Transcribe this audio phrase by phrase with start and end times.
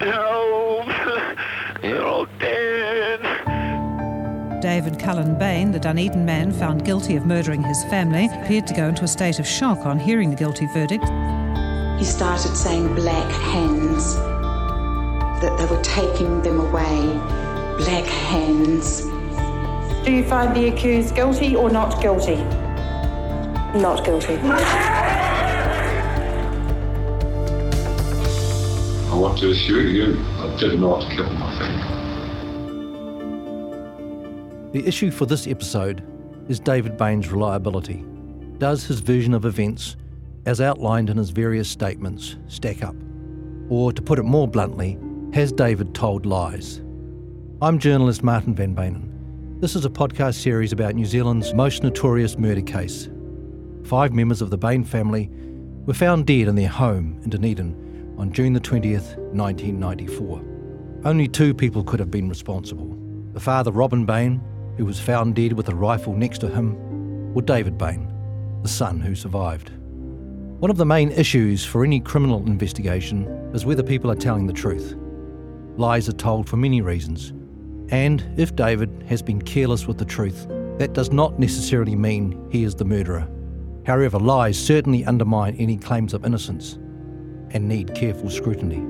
[0.00, 0.86] Help!
[1.82, 3.20] They're all dead.
[4.62, 8.88] David Cullen Bain, the Dunedin man found guilty of murdering his family, appeared to go
[8.88, 11.04] into a state of shock on hearing the guilty verdict.
[11.98, 14.16] He started saying black hands,
[15.42, 17.00] that they were taking them away.
[17.78, 19.02] Black hands.
[20.04, 22.36] Do you find the accused guilty or not guilty?
[23.78, 24.36] Not guilty.
[29.20, 31.98] Want to assure you, I did not kill my family.
[34.72, 36.02] The issue for this episode
[36.48, 38.02] is David Bain's reliability.
[38.56, 39.96] Does his version of events,
[40.46, 42.96] as outlined in his various statements, stack up?
[43.68, 44.98] Or, to put it more bluntly,
[45.34, 46.78] has David told lies?
[47.60, 49.60] I'm journalist Martin van Beynen.
[49.60, 53.10] This is a podcast series about New Zealand's most notorious murder case.
[53.84, 55.28] Five members of the Bain family
[55.84, 57.89] were found dead in their home in Dunedin
[58.20, 60.44] on June the 20th, 1994.
[61.06, 62.98] Only two people could have been responsible
[63.32, 64.42] the father, Robin Bain,
[64.76, 66.74] who was found dead with a rifle next to him,
[67.34, 68.12] or David Bain,
[68.62, 69.70] the son who survived.
[70.58, 74.52] One of the main issues for any criminal investigation is whether people are telling the
[74.52, 74.96] truth.
[75.76, 77.30] Lies are told for many reasons,
[77.90, 80.46] and if David has been careless with the truth,
[80.78, 83.30] that does not necessarily mean he is the murderer.
[83.86, 86.79] However, lies certainly undermine any claims of innocence
[87.52, 88.84] and need careful scrutiny.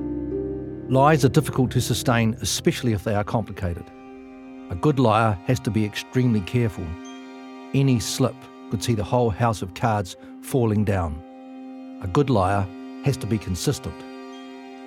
[0.89, 3.85] Lies are difficult to sustain, especially if they are complicated.
[4.69, 6.85] A good liar has to be extremely careful.
[7.73, 8.35] Any slip
[8.69, 11.21] could see the whole house of cards falling down.
[12.01, 12.67] A good liar
[13.03, 13.95] has to be consistent.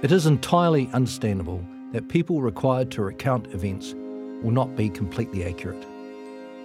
[0.02, 3.94] It is entirely understandable that people required to recount events
[4.42, 5.86] will not be completely accurate.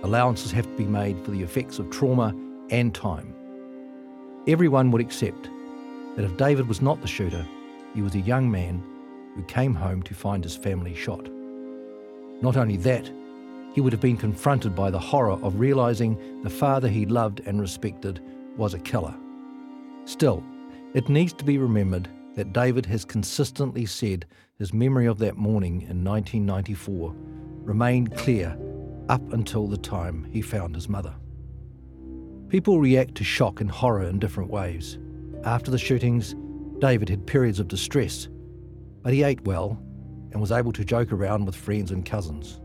[0.03, 2.33] Allowances have to be made for the effects of trauma
[2.69, 3.33] and time.
[4.47, 5.49] Everyone would accept
[6.15, 7.45] that if David was not the shooter,
[7.93, 8.83] he was a young man
[9.35, 11.29] who came home to find his family shot.
[12.41, 13.09] Not only that,
[13.73, 17.61] he would have been confronted by the horror of realizing the father he loved and
[17.61, 18.21] respected
[18.58, 19.14] was a killer.
[20.05, 20.43] Still,
[20.93, 24.25] it needs to be remembered that David has consistently said
[24.58, 27.14] his memory of that morning in 1994
[27.64, 28.58] remained clear
[29.09, 31.14] up until the time he found his mother.
[32.48, 34.98] People react to shock and horror in different ways.
[35.45, 36.36] After the shootings,
[36.80, 38.27] David had periods of distress,
[39.02, 39.82] but he ate well
[40.32, 42.60] and was able to joke around with friends and cousins.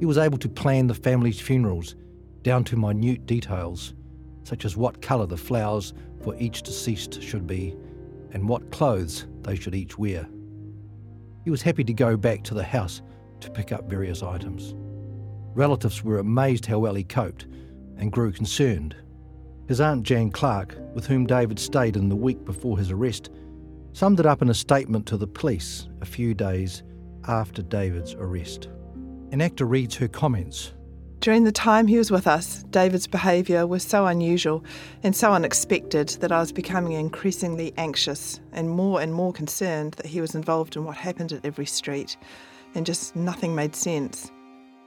[0.00, 1.94] He was able to plan the family's funerals
[2.42, 3.94] down to minute details,
[4.42, 7.76] such as what colour the flowers for each deceased should be
[8.32, 10.28] and what clothes they should each wear.
[11.44, 13.02] He was happy to go back to the house
[13.40, 14.74] to pick up various items.
[15.54, 17.46] Relatives were amazed how well he coped
[17.96, 18.96] and grew concerned.
[19.72, 23.30] His aunt Jan Clark, with whom David stayed in the week before his arrest,
[23.94, 26.82] summed it up in a statement to the police a few days
[27.26, 28.68] after David's arrest.
[29.30, 30.74] An actor reads her comments.
[31.20, 34.62] During the time he was with us, David's behaviour was so unusual
[35.04, 40.04] and so unexpected that I was becoming increasingly anxious and more and more concerned that
[40.04, 42.18] he was involved in what happened at every street,
[42.74, 44.30] and just nothing made sense.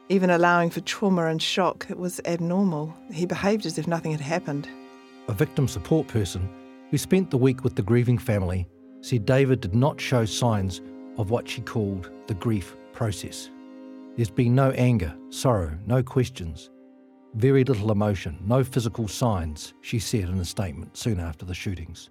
[0.08, 2.94] Even allowing for trauma and shock, it was abnormal.
[3.12, 4.68] He behaved as if nothing had happened.
[5.30, 6.48] A victim support person
[6.92, 8.68] who spent the week with the grieving family
[9.02, 10.82] said David did not show signs
[11.18, 13.50] of what she called the grief process.
[14.16, 16.70] There's been no anger, sorrow, no questions,
[17.34, 22.10] very little emotion, no physical signs, she said in a statement soon after the shootings.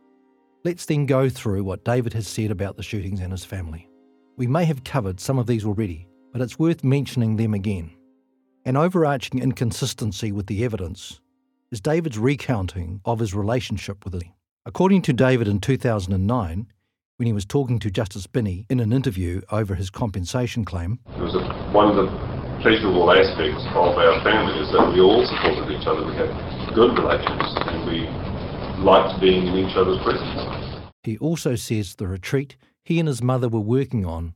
[0.65, 3.89] Let's then go through what David has said about the shootings and his family.
[4.37, 7.93] We may have covered some of these already, but it's worth mentioning them again.
[8.65, 11.21] An overarching inconsistency with the evidence
[11.71, 14.35] is David's recounting of his relationship with Lee.
[14.67, 16.67] According to David in 2009,
[17.19, 20.99] when he was talking to Justice Binnie in an interview over his compensation claim.
[21.17, 22.11] It was a, one of the
[22.63, 26.05] pleasurable aspects of our family is that we all supported each other.
[26.05, 28.09] We had good relations and we
[28.83, 30.83] liked being in each other's presence.
[31.05, 34.35] He also says the retreat he and his mother were working on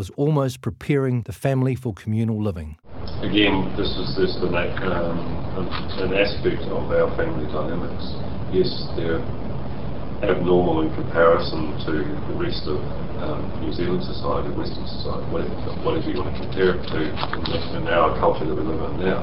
[0.00, 2.72] was almost preparing the family for communal living.
[3.20, 5.68] Again, this is just an, um,
[6.00, 8.08] an aspect of our family dynamics.
[8.48, 9.20] Yes, they're
[10.24, 12.80] abnormal in comparison to the rest of
[13.20, 15.52] um, New Zealand society, Western society, whatever,
[15.84, 19.04] whatever you want to compare it to in, in our culture that we live in
[19.04, 19.20] now.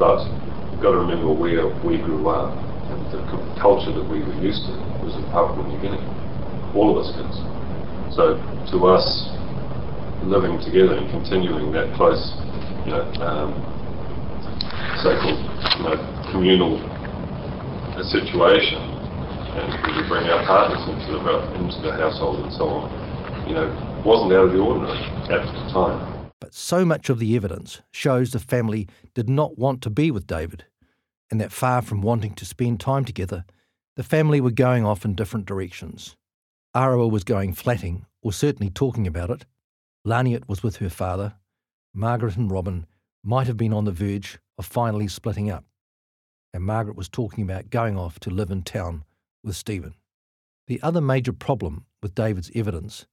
[0.00, 0.24] But
[0.72, 3.20] you've got to remember where we grew up and the
[3.60, 4.72] culture that we were used to
[5.04, 6.00] was in Papua New Guinea.
[6.72, 7.36] All of us kids.
[8.16, 8.40] So
[8.72, 9.04] to us,
[10.24, 12.20] living together and continuing that close,
[12.84, 13.54] you know, um,
[15.02, 15.40] so-called,
[15.78, 15.96] you know,
[16.30, 16.76] communal
[17.96, 18.78] uh, situation
[19.50, 23.48] and we bring our partners into the, into the household and so on.
[23.48, 26.30] you know, wasn't out of the ordinary at the time.
[26.40, 30.26] But so much of the evidence shows the family did not want to be with
[30.26, 30.64] David,
[31.30, 33.44] and that far from wanting to spend time together,
[33.96, 36.16] the family were going off in different directions.
[36.74, 39.44] Arawa was going flatting, or certainly talking about it.
[40.04, 41.34] Laniet was with her father.
[41.92, 42.86] Margaret and Robin
[43.22, 45.64] might have been on the verge of finally splitting up.
[46.52, 49.04] And Margaret was talking about going off to live in town
[49.44, 49.94] with Stephen.
[50.66, 53.06] The other major problem with David's evidence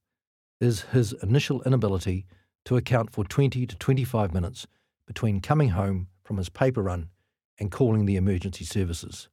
[0.60, 2.26] is his initial inability
[2.64, 4.66] to account for 20 to 25 minutes
[5.06, 7.10] between coming home from his paper run
[7.58, 9.28] and calling the emergency services.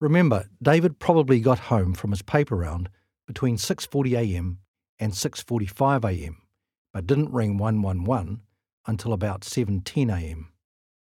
[0.00, 2.88] Remember, David probably got home from his paper round
[3.26, 4.58] between 6:40 a.m.
[4.98, 6.42] and 6:45 a.m.,
[6.92, 8.42] but didn't ring 111
[8.86, 10.52] until about 7:10 a.m.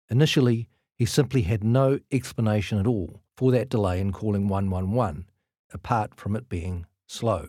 [0.08, 5.28] Initially, he simply had no explanation at all for that delay in calling 111,
[5.72, 7.48] apart from it being slow.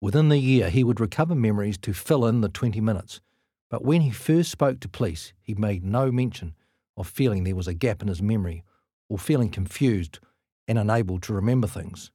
[0.00, 3.20] Within the year, he would recover memories to fill in the 20 minutes,
[3.68, 6.54] but when he first spoke to police, he made no mention
[6.96, 8.62] of feeling there was a gap in his memory
[9.08, 10.20] or feeling confused
[10.68, 12.10] and unable to remember things.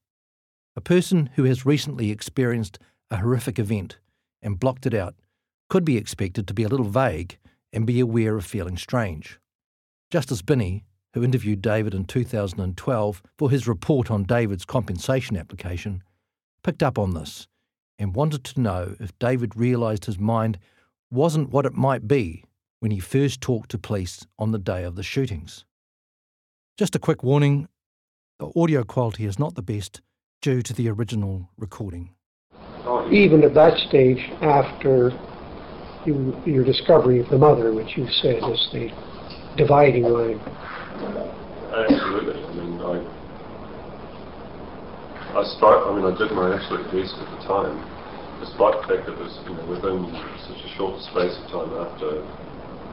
[0.75, 2.79] A person who has recently experienced
[3.11, 3.97] a horrific event
[4.43, 5.15] and blocked it out
[5.69, 7.37] could be expected to be a little vague
[7.71, 9.39] and be aware of feeling strange.
[10.11, 16.03] Justice Binnie, who interviewed David in 2012 for his report on David's compensation application,
[16.63, 17.47] picked up on this
[17.97, 20.59] and wanted to know if David realised his mind
[21.09, 22.43] wasn't what it might be
[22.79, 25.65] when he first talked to police on the day of the shootings.
[26.77, 27.67] Just a quick warning
[28.39, 30.01] the audio quality is not the best
[30.41, 32.13] due to the original recording.
[33.11, 35.11] Even at that stage, after
[36.05, 38.91] you, your discovery of the mother, which you said is the
[39.55, 40.39] dividing line.
[41.71, 42.43] Absolutely.
[42.43, 42.99] I mean, I,
[45.39, 45.87] I start.
[45.87, 47.79] I mean, I did my absolute best at the time,
[48.43, 50.03] despite the fact that it was, you know, within
[50.43, 52.27] such a short space of time after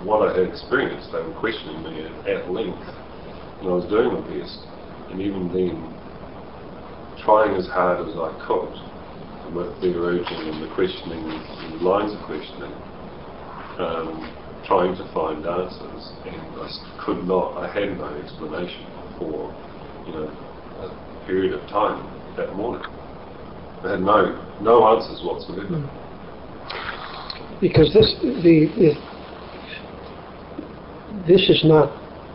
[0.06, 2.86] what I had experienced, they were questioning me at, at length,
[3.60, 4.58] and I was doing my best,
[5.10, 5.76] and even then,
[7.24, 8.89] trying as hard as I could
[9.54, 12.72] the urging and the questioning, and the lines of questioning,
[13.78, 14.32] um,
[14.66, 16.68] trying to find answers, and I
[17.04, 17.56] could not.
[17.58, 18.86] I had no explanation
[19.18, 19.52] for,
[20.06, 20.32] you know,
[20.78, 22.06] a period of time
[22.36, 22.84] that morning.
[23.84, 25.88] I had no no answers whatsoever.
[27.60, 28.94] Because this the, the
[31.26, 31.90] this is not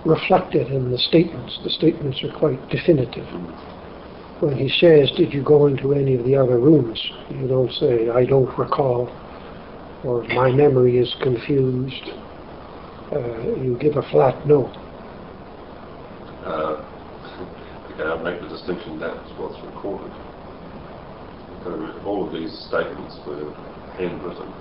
[0.06, 1.60] reflected in the statements.
[1.64, 3.28] The statements are quite definitive.
[4.40, 8.10] When he says, "Did you go into any of the other rooms?" You don't say,
[8.10, 9.10] "I don't recall,"
[10.04, 12.12] or "My memory is confused."
[13.12, 14.72] Uh, you give a flat no.
[16.46, 16.84] Uh,
[17.92, 20.12] okay, I'll make the distinction that's what's recorded.
[21.64, 23.54] So all of these statements were
[23.98, 24.54] handwritten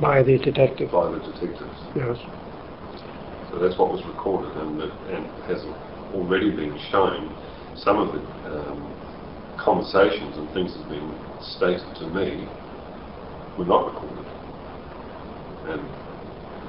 [0.00, 0.90] by the detective.
[0.90, 1.76] by the detectives.
[1.94, 2.16] Yes.
[3.50, 5.62] So that's what was recorded and, and has
[6.14, 7.28] already been shown.
[7.84, 8.94] Some of the um,
[9.56, 11.14] conversations and things that have been
[11.56, 12.46] stated to me
[13.56, 14.26] were not recorded.
[15.66, 15.80] And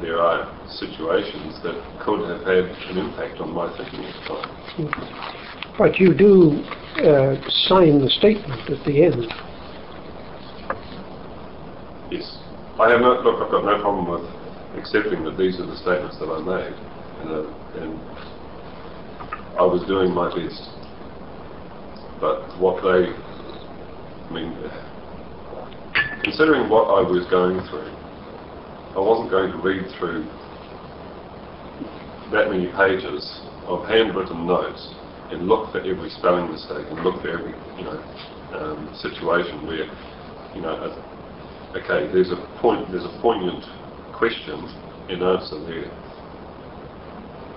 [0.01, 5.75] there are situations that could have had an impact on my thinking at the time.
[5.77, 6.63] But you do
[7.03, 7.35] uh,
[7.67, 9.27] sign the statement at the end.
[12.09, 12.39] Yes.
[12.79, 14.29] I have no, look, I've got no problem with
[14.79, 16.75] accepting that these are the statements that I made.
[17.19, 17.99] And, uh, and
[19.59, 20.80] I was doing my best.
[22.21, 23.09] But what they,
[24.29, 24.55] I mean,
[26.23, 27.91] considering what I was going through,
[28.95, 30.29] I wasn't going to read through
[32.31, 33.25] that many pages
[33.65, 34.93] of handwritten notes
[35.31, 38.03] and look for every spelling mistake and look for every, you know,
[38.53, 39.87] um, situation where,
[40.53, 40.95] you know,
[41.75, 43.65] okay, there's a point, there's a poignant
[44.13, 44.69] question
[45.09, 45.91] and answer there.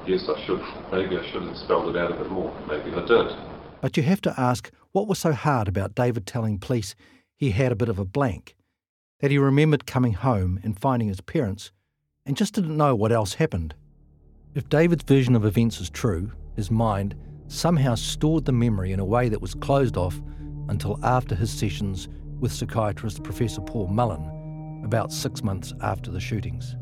[0.07, 2.55] Yes, I should, maybe I should have spelled it out a bit more.
[2.67, 3.54] Maybe I did.
[3.85, 6.95] But you have to ask what was so hard about David telling police
[7.37, 8.57] he had a bit of a blank,
[9.21, 11.71] that he remembered coming home and finding his parents
[12.25, 13.75] and just didn't know what else happened.
[14.55, 17.15] If David's version of events is true, his mind
[17.49, 20.19] somehow stored the memory in a way that was closed off
[20.71, 22.09] until after his sessions
[22.41, 26.75] with psychiatrist Professor Paul Mullen, about six months after the shootings.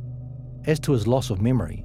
[0.67, 1.85] As to his loss of memory,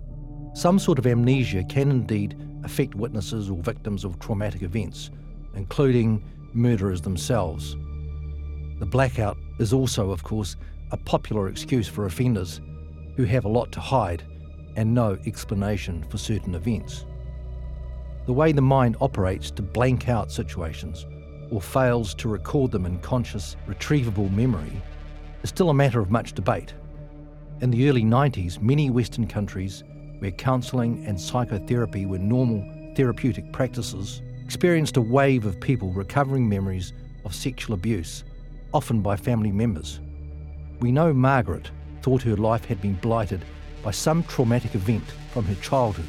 [0.53, 5.09] some sort of amnesia can indeed affect witnesses or victims of traumatic events,
[5.55, 6.21] including
[6.53, 7.77] murderers themselves.
[8.79, 10.57] The blackout is also, of course,
[10.91, 12.59] a popular excuse for offenders
[13.15, 14.23] who have a lot to hide
[14.75, 17.05] and no explanation for certain events.
[18.25, 21.05] The way the mind operates to blank out situations
[21.49, 24.81] or fails to record them in conscious, retrievable memory
[25.41, 26.73] is still a matter of much debate.
[27.61, 29.85] In the early 90s, many Western countries
[30.19, 32.63] where counselling and psychotherapy were normal
[32.95, 36.93] therapeutic practices experienced a wave of people recovering memories
[37.25, 38.23] of sexual abuse,
[38.73, 39.99] often by family members.
[40.79, 41.69] We know Margaret
[42.01, 43.43] thought her life had been blighted
[43.83, 46.05] by some traumatic event from her childhood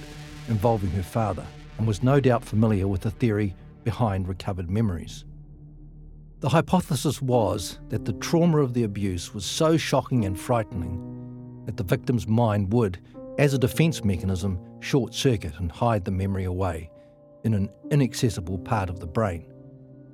[0.48, 1.44] involving her father
[1.78, 5.24] and was no doubt familiar with the theory behind recovered memories.
[6.40, 11.76] The hypothesis was that the trauma of the abuse was so shocking and frightening that
[11.76, 12.98] the victim's mind would,
[13.38, 16.90] as a defence mechanism, short circuit and hide the memory away
[17.44, 19.46] in an inaccessible part of the brain,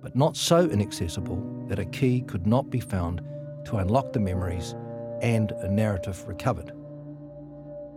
[0.03, 3.23] but not so inaccessible that a key could not be found
[3.65, 4.75] to unlock the memories
[5.23, 6.73] and a narrative recovered.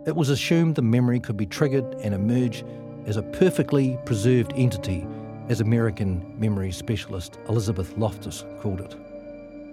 [0.06, 2.64] It was assumed the memory could be triggered and emerge
[3.04, 5.06] as a perfectly preserved entity,
[5.50, 8.96] as American memory specialist Elizabeth Loftus called it.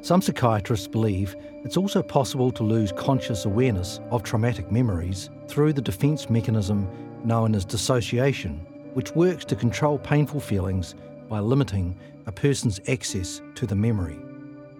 [0.05, 5.81] Some psychiatrists believe it's also possible to lose conscious awareness of traumatic memories through the
[5.81, 6.87] defence mechanism
[7.23, 10.93] known as dissociation, which works to control painful feelings
[11.27, 11.97] by limiting
[12.27, 14.19] a person's access to the memory.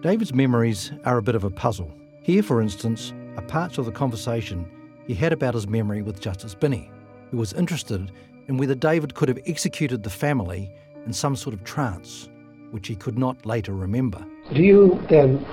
[0.00, 1.90] David's memories are a bit of a puzzle.
[2.22, 4.70] Here, for instance, are parts of the conversation
[5.08, 6.88] he had about his memory with Justice Binnie,
[7.32, 8.12] who was interested
[8.46, 10.72] in whether David could have executed the family
[11.04, 12.28] in some sort of trance,
[12.70, 14.24] which he could not later remember.
[14.54, 15.44] Do you then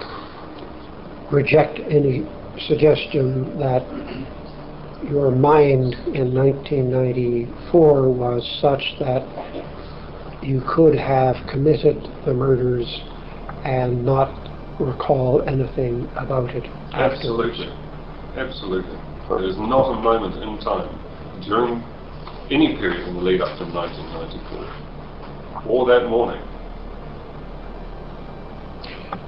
[1.31, 2.25] reject any
[2.67, 3.83] suggestion that
[5.09, 9.23] your mind in 1994 was such that
[10.43, 13.01] you could have committed the murders
[13.65, 14.29] and not
[14.79, 17.59] recall anything about it afterwards?
[17.59, 17.73] Absolutely.
[18.35, 18.97] Absolutely.
[19.29, 20.89] There's not a moment in time
[21.43, 21.83] during
[22.51, 26.41] any period in the lead up to 1994 or that morning.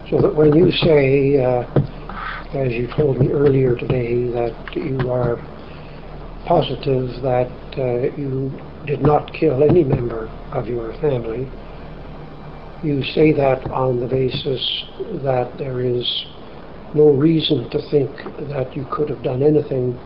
[0.10, 1.64] So that when you say, uh,
[2.58, 5.38] as you told me earlier today, that you are
[6.46, 8.52] positive that uh, you
[8.86, 11.50] did not kill any member of your family,
[12.84, 14.62] you say that on the basis
[15.24, 16.26] that there is
[16.94, 18.12] no reason to think
[18.48, 20.00] that you could have done anything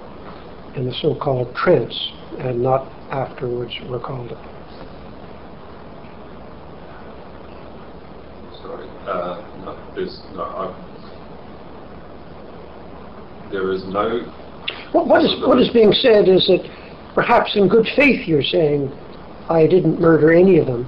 [0.75, 4.38] in the so-called trance and not afterwards recalled it.
[8.62, 8.88] Sorry.
[9.09, 10.43] Uh, no, there's no.
[10.43, 10.73] I,
[13.51, 14.31] there is no.
[14.91, 16.63] What, what is what is being said is that
[17.15, 18.87] perhaps in good faith you're saying,
[19.49, 20.85] I didn't murder any of them,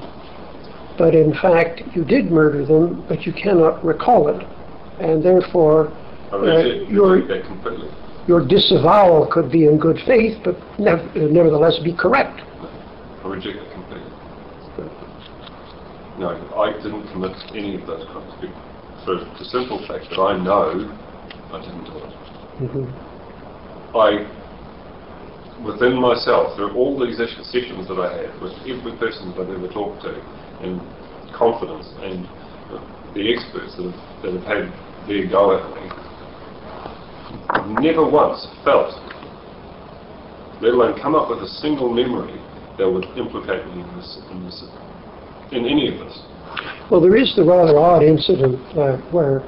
[1.00, 4.46] but in fact you did murder them, but you cannot recall it,
[5.00, 5.88] and therefore
[6.32, 7.90] I uh, your completely.
[8.28, 12.40] your disavowal could be in good faith, but nev- uh, nevertheless be correct.
[13.26, 13.71] I reject
[16.22, 18.32] No, I didn't commit any of those crimes
[19.04, 20.94] for the simple fact that I know
[21.52, 22.14] I didn't do it.
[22.62, 22.94] Mhm.
[23.96, 24.28] I,
[25.66, 29.68] within myself, are all these sessions that I had with every person that I've ever
[29.74, 30.22] talked to,
[30.62, 30.80] and
[31.34, 32.28] confidence, and
[33.16, 34.74] the experts that have, that have had
[35.08, 35.90] their go at me.
[37.82, 38.94] Never once felt,
[40.62, 42.40] let alone come up with a single memory
[42.78, 44.64] that would implicate me in this, in, this,
[45.52, 46.20] in any of this.
[46.90, 49.44] Well, there is the rather odd incident uh, where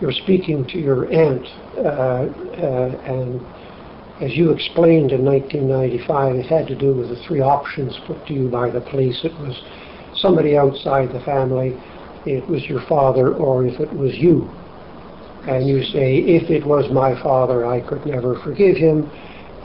[0.00, 1.46] you're speaking to your aunt,
[1.78, 3.40] uh, uh, and
[4.22, 8.34] as you explained in 1995, it had to do with the three options put to
[8.34, 9.20] you by the police.
[9.24, 9.60] It was
[10.16, 11.76] somebody outside the family,
[12.26, 14.48] it was your father, or if it was you.
[15.48, 19.10] And you say, if it was my father, I could never forgive him,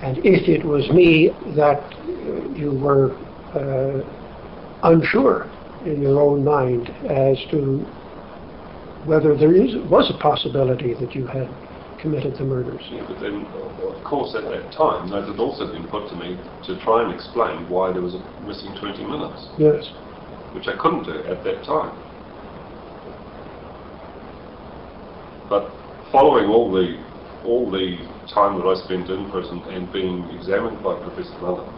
[0.02, 1.82] and if it was me, that
[2.58, 3.16] you were
[3.54, 4.02] uh,
[4.84, 5.50] unsure
[5.86, 7.86] in your own mind as to
[9.06, 11.48] whether there is was a possibility that you had
[12.00, 12.82] committed the murders.
[12.92, 16.38] Yeah, but then, of course, at that time, that had also been put to me
[16.66, 19.90] to try and explain why there was a missing 20 minutes, Yes.
[20.54, 21.96] which I couldn't do at that time.
[25.50, 25.72] But
[26.12, 27.00] following all the
[27.46, 27.98] all the
[28.34, 31.72] time that I spent in prison and being examined by Professor Mullen,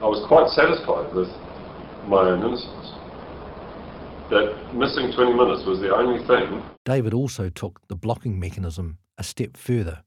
[0.00, 1.26] I was quite satisfied with
[2.06, 2.92] my own innocence.
[4.30, 9.22] That missing 20 minutes was the only thing David also took the blocking mechanism a
[9.22, 10.02] step further,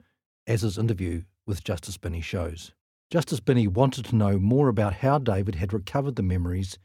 [0.48, 2.72] as his interview with Justice Binnie shows.
[3.12, 6.80] Justice Binnie wanted to know more about how David had recovered the memories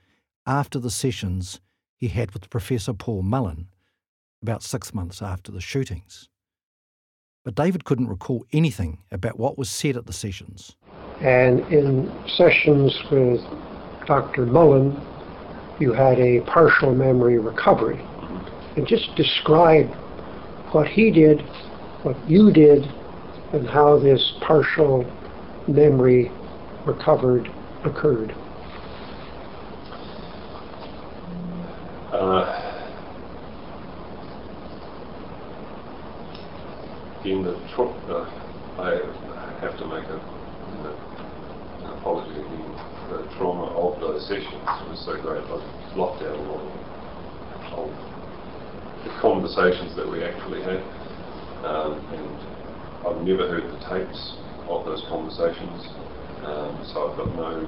[0.44, 1.60] after the sessions
[1.96, 3.68] he had with Professor Paul Mullen
[4.42, 6.28] about six months after the shootings.
[7.42, 10.76] But David couldn't recall anything about what was said at the sessions.
[11.20, 13.40] And in sessions with
[14.06, 14.46] Dr.
[14.46, 15.00] Mullen,
[15.80, 18.00] you had a partial memory recovery.
[18.76, 19.86] And just describe
[20.72, 21.40] what he did,
[22.02, 22.84] what you did,
[23.52, 25.04] and how this partial
[25.66, 26.30] memory
[26.84, 27.50] recovered
[27.84, 28.34] occurred.
[32.12, 32.66] Uh,
[37.24, 38.30] in the uh,
[38.78, 39.00] I
[39.60, 40.20] have to make a,
[40.70, 40.96] you know,
[41.82, 42.56] an apology again.
[43.36, 45.42] Trauma of those sessions was so great.
[45.44, 46.62] I blocked out a lot
[47.76, 47.90] of,
[49.04, 50.82] the conversations that we actually had,
[51.64, 52.38] um, and
[53.06, 54.36] I've never heard the tapes
[54.68, 55.84] of those conversations,
[56.44, 57.66] um, so I've got no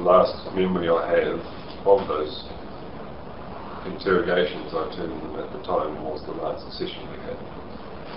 [0.00, 1.40] last memory I have
[1.86, 2.44] of those
[3.86, 7.38] interrogations I them at the time was the last session we had.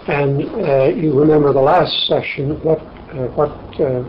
[0.07, 2.79] And uh, you remember the last session, what,
[3.13, 4.03] uh, what, uh,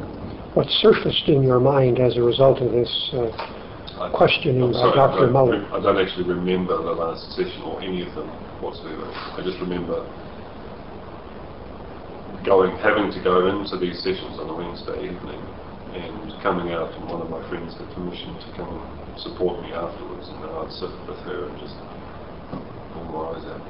[0.56, 4.98] what surfaced in your mind as a result of this uh, questioning I'm by sorry,
[4.98, 5.26] I Dr.
[5.28, 5.64] Mullen?
[5.66, 8.26] I don't actually remember the last session or any of them
[8.64, 9.04] whatsoever.
[9.36, 10.00] I just remember
[12.42, 15.44] going, having to go into these sessions on a Wednesday evening
[15.92, 19.76] and coming out and one of my friends had permission to come and support me
[19.76, 21.76] afterwards and then I'd sit with her and just
[22.96, 23.60] pull my eyes out.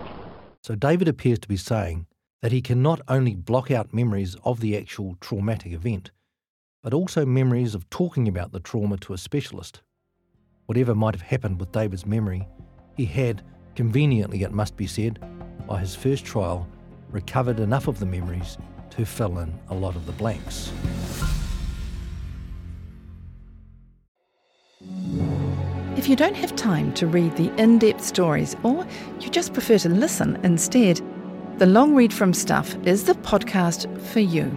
[0.62, 2.06] So David appears to be saying
[2.42, 6.12] that he can not only block out memories of the actual traumatic event,
[6.82, 9.80] but also memories of talking about the trauma to a specialist.
[10.66, 12.46] Whatever might have happened with David's memory,
[12.96, 13.42] he had,
[13.74, 15.18] conveniently it must be said,
[15.66, 16.66] by his first trial,
[17.10, 18.58] recovered enough of the memories
[18.90, 20.72] to fill in a lot of the blanks.
[25.96, 28.86] If you don't have time to read the in depth stories or
[29.18, 31.00] you just prefer to listen instead,
[31.58, 34.56] The Long Read from Stuff is the podcast for you.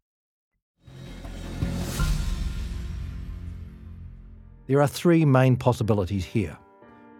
[4.71, 6.57] There are three main possibilities here.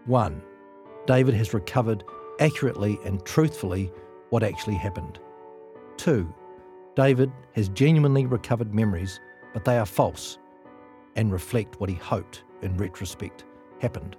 [0.06, 0.42] One,
[1.06, 2.02] David has recovered
[2.40, 3.92] accurately and truthfully
[4.30, 5.18] what actually happened.
[5.98, 6.34] Two,
[6.96, 9.20] David has genuinely recovered memories,
[9.52, 10.38] but they are false
[11.14, 13.44] and reflect what he hoped, in retrospect,
[13.80, 14.16] happened.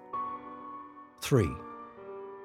[1.20, 1.50] Three,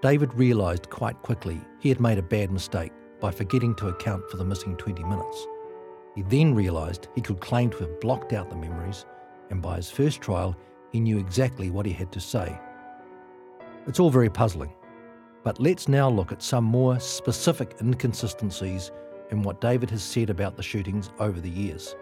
[0.00, 4.38] David realised quite quickly he had made a bad mistake by forgetting to account for
[4.38, 5.46] the missing 20 minutes.
[6.14, 9.04] He then realised he could claim to have blocked out the memories,
[9.50, 10.56] and by his first trial,
[10.92, 12.58] he knew exactly what he had to say.
[13.86, 14.72] It's all very puzzling,
[15.44, 18.90] but let's now look at some more specific inconsistencies
[19.30, 21.94] in what David has said about the shootings over the years.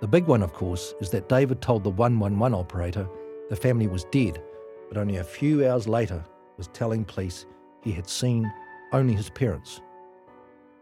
[0.00, 3.08] The big one, of course, is that David told the 111 operator
[3.48, 4.42] the family was dead,
[4.88, 6.24] but only a few hours later
[6.56, 7.46] was telling police
[7.82, 8.50] he had seen
[8.92, 9.80] only his parents.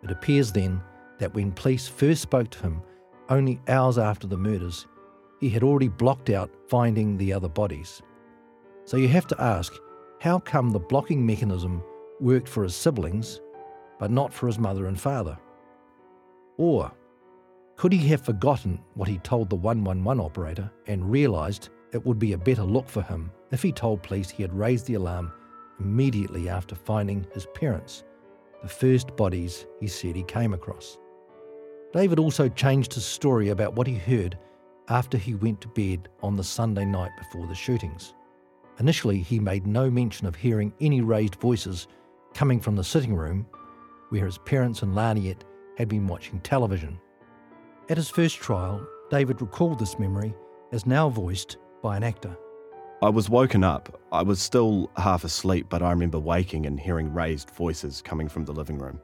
[0.03, 0.83] It appears then
[1.19, 2.83] that when police first spoke to him,
[3.29, 4.87] only hours after the murders,
[5.41, 8.03] he had already blocked out finding the other bodies.
[8.85, 9.73] So you have to ask
[10.21, 11.83] how come the blocking mechanism
[12.21, 13.41] worked for his siblings,
[13.99, 15.39] but not for his mother and father?
[16.57, 16.93] Or
[17.77, 22.33] could he have forgotten what he told the 111 operator and realised it would be
[22.33, 25.33] a better look for him if he told police he had raised the alarm
[25.81, 28.05] immediately after finding his parents,
[28.63, 30.99] the first bodies he said he came across?
[31.93, 34.39] David also changed his story about what he heard
[34.89, 38.15] after he went to bed on the Sunday night before the shootings.
[38.81, 41.87] Initially, he made no mention of hearing any raised voices
[42.35, 43.47] coming from the sitting room
[44.11, 45.43] where his parents and Laniet
[45.79, 47.01] had been watching television.
[47.89, 50.35] At his first trial, David recalled this memory
[50.73, 52.37] as now voiced by an actor.
[53.03, 54.01] I was woken up.
[54.13, 58.45] I was still half asleep, but I remember waking and hearing raised voices coming from
[58.45, 59.01] the living room.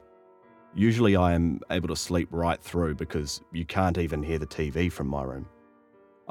[0.73, 4.91] Usually, I am able to sleep right through because you can't even hear the TV
[4.91, 5.45] from my room.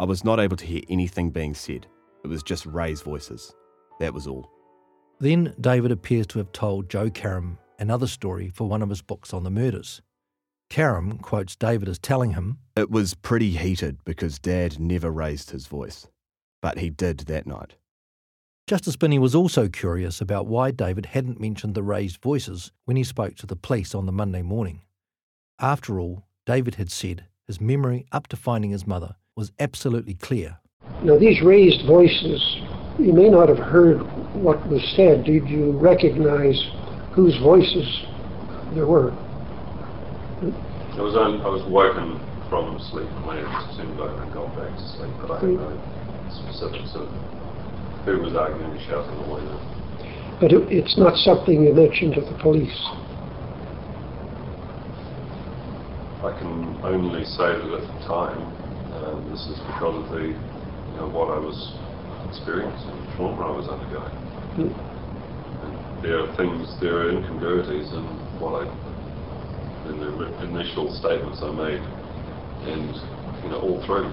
[0.00, 1.86] I was not able to hear anything being said.
[2.24, 3.54] It was just raised voices.
[3.98, 4.50] That was all.
[5.18, 9.34] Then David appears to have told Joe Karam another story for one of his books
[9.34, 10.00] on the murders.
[10.70, 15.66] Karam quotes David as telling him, It was pretty heated because Dad never raised his
[15.66, 16.06] voice,
[16.62, 17.74] but he did that night.
[18.66, 23.04] Justice Binnie was also curious about why David hadn't mentioned the raised voices when he
[23.04, 24.80] spoke to the police on the Monday morning.
[25.58, 30.58] After all, David had said his memory up to finding his mother was absolutely clear.
[31.02, 32.60] Now, these raised voices,
[32.98, 34.04] you may not have heard
[34.36, 36.60] what was said, did you recognize
[37.12, 37.88] whose voices
[38.74, 39.10] there were?
[40.92, 42.20] I was on, I was woken
[42.52, 45.56] from sleep when I just turned over and got back to sleep, but I had
[45.56, 45.72] no
[46.28, 47.08] specifics of
[48.04, 50.36] who was arguing and shouting away there.
[50.40, 52.76] But it, it's not something you mentioned to the police.
[56.20, 58.59] I can only say that at the time,
[59.04, 61.56] um, this is because of the, you know, what I was
[62.28, 64.16] experiencing, the trauma I was undergoing.
[64.56, 64.72] Mm.
[65.64, 68.04] And there are things, there are incongruities in
[68.38, 68.68] what I,
[69.88, 71.82] in the initial statements I made,
[72.68, 72.94] and
[73.42, 74.12] you know, all through,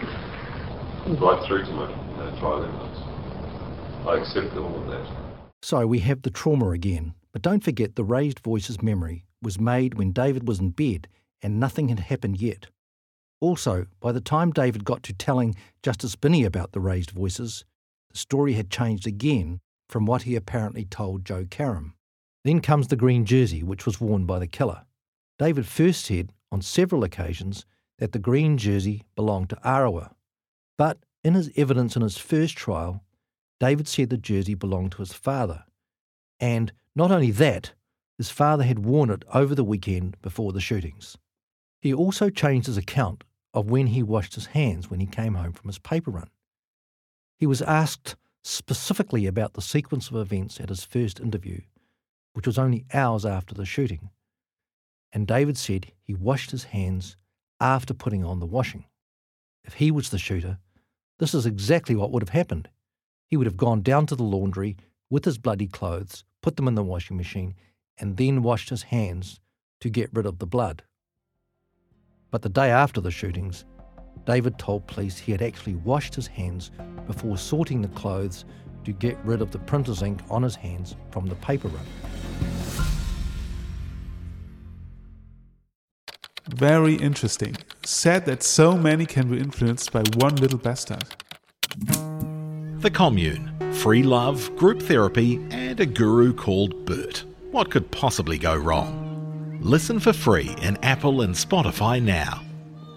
[1.19, 3.00] right through to my you know, trial evidence.
[4.08, 5.06] I accept all of that.
[5.62, 9.95] So we have the trauma again, but don't forget the raised voices memory was made
[9.95, 11.08] when David was in bed
[11.41, 12.67] and nothing had happened yet.
[13.39, 17.65] Also, by the time David got to telling Justice Binnie about the raised voices,
[18.12, 21.93] the story had changed again from what he apparently told Joe Karam.
[22.43, 24.86] Then comes the green jersey, which was worn by the killer.
[25.38, 27.65] David first said on several occasions
[28.00, 30.12] that the green jersey belonged to Arawa,
[30.78, 33.04] but in his evidence in his first trial,
[33.60, 35.65] David said the jersey belonged to his father.
[36.39, 37.73] And not only that,
[38.17, 41.17] his father had worn it over the weekend before the shootings.
[41.88, 43.23] He also changed his account
[43.54, 46.30] of when he washed his hands when he came home from his paper run.
[47.38, 51.62] He was asked specifically about the sequence of events at his first interview,
[52.34, 54.10] which was only hours after the shooting.
[55.13, 57.15] And David said he washed his hands
[57.62, 58.84] after putting on the washing.
[59.63, 60.60] If he was the shooter,
[61.19, 62.67] this is exactly what would have happened.
[63.30, 64.76] He would have gone down to the laundry
[65.10, 67.56] with his bloody clothes, put them in the washing machine,
[67.97, 69.39] and then washed his hands
[69.80, 70.84] to get rid of the blood.
[72.30, 73.66] But the day after the shootings,
[74.26, 76.72] David told police he had actually washed his hands
[77.06, 78.44] before sorting the clothes
[78.84, 81.86] to get rid of the printer's ink on his hands from the paper run.
[86.50, 87.56] Very interesting.
[87.86, 91.06] Sad that so many can be influenced by one little bastard.
[92.80, 93.54] The Commune.
[93.74, 97.24] Free love, group therapy, and a guru called Bert.
[97.52, 99.07] What could possibly go wrong?
[99.62, 102.43] Listen for free in Apple and Spotify now.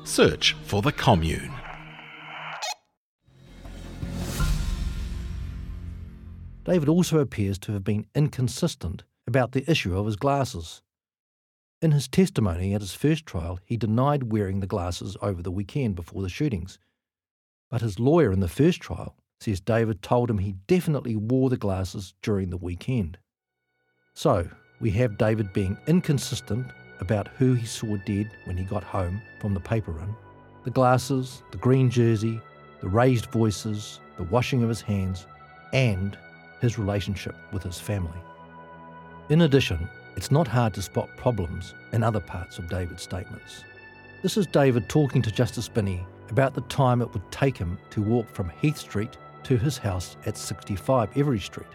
[0.04, 1.50] Search for The Commune.
[6.64, 10.82] David also appears to have been inconsistent about the issue of his glasses.
[11.80, 15.96] In his testimony at his first trial, he denied wearing the glasses over the weekend
[15.96, 16.78] before the shootings.
[17.70, 21.56] But his lawyer in the first trial says David told him he definitely wore the
[21.56, 23.16] glasses during the weekend.
[24.12, 26.66] So, we have David being inconsistent
[27.00, 30.14] about who he saw dead when he got home from the paper run,
[30.64, 32.40] the glasses, the green jersey,
[32.80, 35.26] the raised voices, the washing of his hands,
[35.72, 36.16] and
[36.60, 38.18] his relationship with his family.
[39.28, 43.64] In addition, it's not hard to spot problems in other parts of David's statements.
[44.22, 48.02] This is David talking to Justice Binnie about the time it would take him to
[48.02, 51.68] walk from Heath Street to his house at 65 Every Street.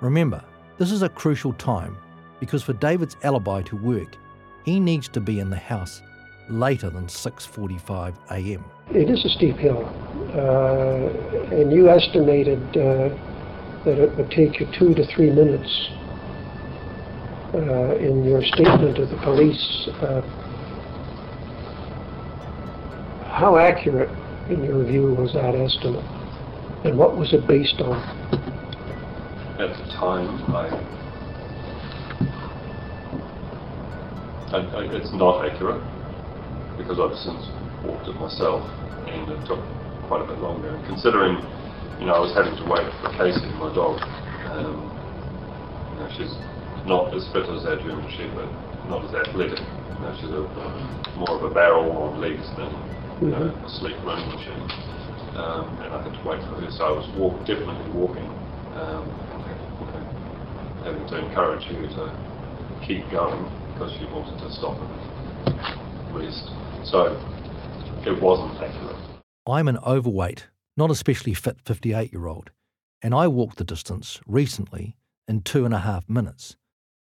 [0.00, 0.42] Remember,
[0.78, 1.96] this is a crucial time
[2.40, 4.16] because for David's alibi to work,
[4.64, 6.02] he needs to be in the house
[6.48, 8.64] later than 6:45 a.m.
[8.92, 9.84] It is a steep hill,
[10.34, 13.10] uh, and you estimated uh,
[13.84, 15.90] that it would take you two to three minutes.
[17.52, 20.20] Uh, in your statement to the police, uh,
[23.26, 24.08] how accurate,
[24.48, 26.04] in your view, was that estimate,
[26.84, 27.96] and what was it based on?
[29.58, 30.68] At the time, I,
[34.52, 35.82] I, I it's not accurate
[36.76, 37.46] because I've since
[37.86, 38.66] walked it myself,
[39.06, 39.62] and it took
[40.10, 40.74] quite a bit longer.
[40.74, 41.38] And considering,
[42.00, 44.02] you know, I was having to wait for Casey, my dog.
[44.50, 44.90] Um,
[45.94, 46.34] you know, she's
[46.82, 48.50] not as fit as our German Shepherd,
[48.90, 49.62] not as athletic.
[49.62, 50.42] You know, she's a,
[51.14, 52.74] more of a barrel on legs than
[53.22, 54.66] you know, a sleek running machine.
[55.38, 58.26] Um, and I had to wait for her, so I was walk, definitely walking,
[58.74, 59.06] um,
[59.78, 60.02] you know,
[60.82, 62.02] having to encourage her to
[62.82, 66.50] keep going because she wanted to stop and rest.
[66.84, 67.18] So
[68.04, 68.96] it wasn't accurate.
[69.48, 72.50] I'm an overweight, not especially fit 58 year old,
[73.00, 76.56] and I walked the distance recently in two and a half minutes.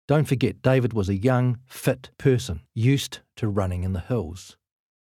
[0.08, 4.56] Don't forget, David was a young, fit person used to running in the hills.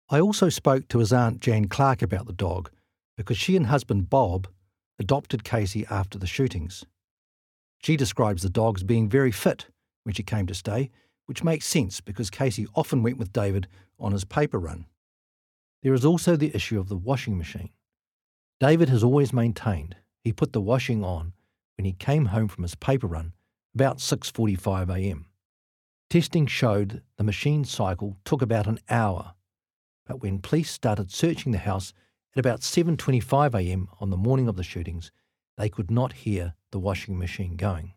[0.10, 2.72] I also spoke to his aunt Jan Clark about the dog
[3.18, 4.48] because she and husband Bob
[4.98, 6.86] adopted Casey after the shootings.
[7.84, 9.68] She describes the dog as being very fit
[10.04, 10.90] when she came to stay,
[11.30, 13.68] which makes sense because Casey often went with David
[14.00, 14.88] on his paper run.
[15.84, 17.70] There is also the issue of the washing machine.
[18.60, 21.34] David has always maintained he put the washing on
[21.78, 23.34] when he came home from his paper run
[23.76, 25.28] about 6:45 a.m.
[26.10, 29.36] Testing showed the machine cycle took about an hour,
[30.08, 31.94] but when police started searching the house
[32.36, 33.88] at about 7:25 a.m.
[34.00, 35.12] on the morning of the shootings,
[35.58, 37.94] they could not hear the washing machine going.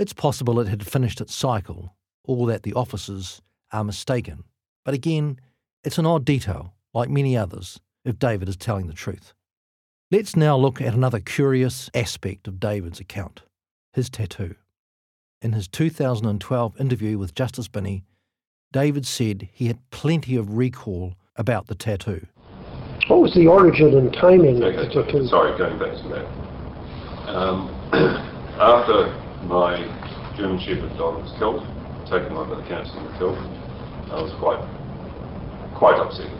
[0.00, 1.94] It's possible it had finished its cycle,
[2.26, 3.40] or that the officers
[3.72, 4.44] are mistaken.
[4.84, 5.40] But again,
[5.82, 9.32] it's an odd detail, like many others, if David is telling the truth.
[10.10, 13.42] Let's now look at another curious aspect of David's account
[13.92, 14.54] his tattoo.
[15.40, 18.04] In his 2012 interview with Justice Binnie,
[18.72, 22.26] David said he had plenty of recall about the tattoo.
[23.08, 25.26] What was the origin and timing okay, of the tattoo?
[25.28, 26.26] Sorry, going back to that.
[27.34, 27.70] Um,
[28.60, 29.06] after
[29.46, 29.78] my
[30.36, 31.66] German Shepherd dog was killed,
[32.10, 33.38] taken away by the council killed,
[34.10, 34.62] I was quite
[35.74, 36.30] quite upset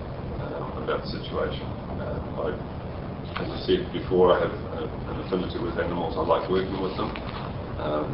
[0.40, 1.66] um, about the situation.
[2.00, 2.48] Um, I,
[3.42, 6.14] as I said before, I have a, an affinity with animals.
[6.16, 7.10] I like working with them.
[7.82, 8.08] Um,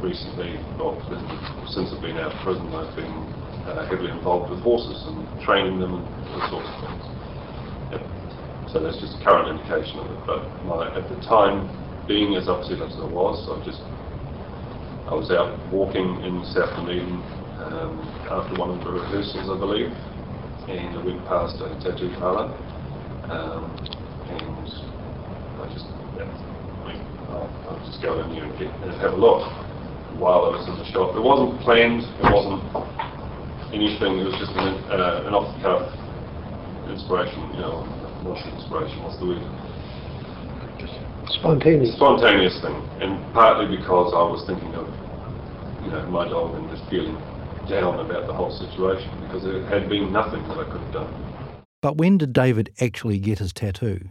[0.00, 0.96] recently, well,
[1.68, 3.16] since I've been out of prison, I've been
[3.68, 7.04] uh, heavily involved with horses and training them and all sorts of things.
[7.92, 8.02] Yep.
[8.72, 10.20] So that's just a current indication of it.
[10.24, 11.68] But my, at the time,
[12.08, 13.82] being as upset as I was, I just
[15.10, 17.18] I was out walking in South Dunedin
[17.66, 17.98] um,
[18.30, 19.90] after one of the rehearsals, I believe,
[20.70, 22.54] and I went past a tattoo parlour,
[23.26, 23.74] um,
[24.30, 24.70] and
[25.58, 25.90] I just
[26.86, 29.42] I'll just go in there and, get, and have a look
[30.22, 31.18] while I was in the shop.
[31.18, 32.62] It wasn't planned, it wasn't
[33.74, 35.90] anything, it was just an, uh, an off-the-cuff
[36.86, 37.82] inspiration, you know,
[38.22, 39.69] not inspiration, what's the word?
[41.38, 41.94] Spontaneous.
[41.96, 44.86] Spontaneous thing, and partly because I was thinking of,
[45.84, 47.16] you know, my dog and just feeling
[47.68, 51.62] down about the whole situation because there had been nothing that I could have done.
[51.80, 54.08] But when did David actually get his tattoo?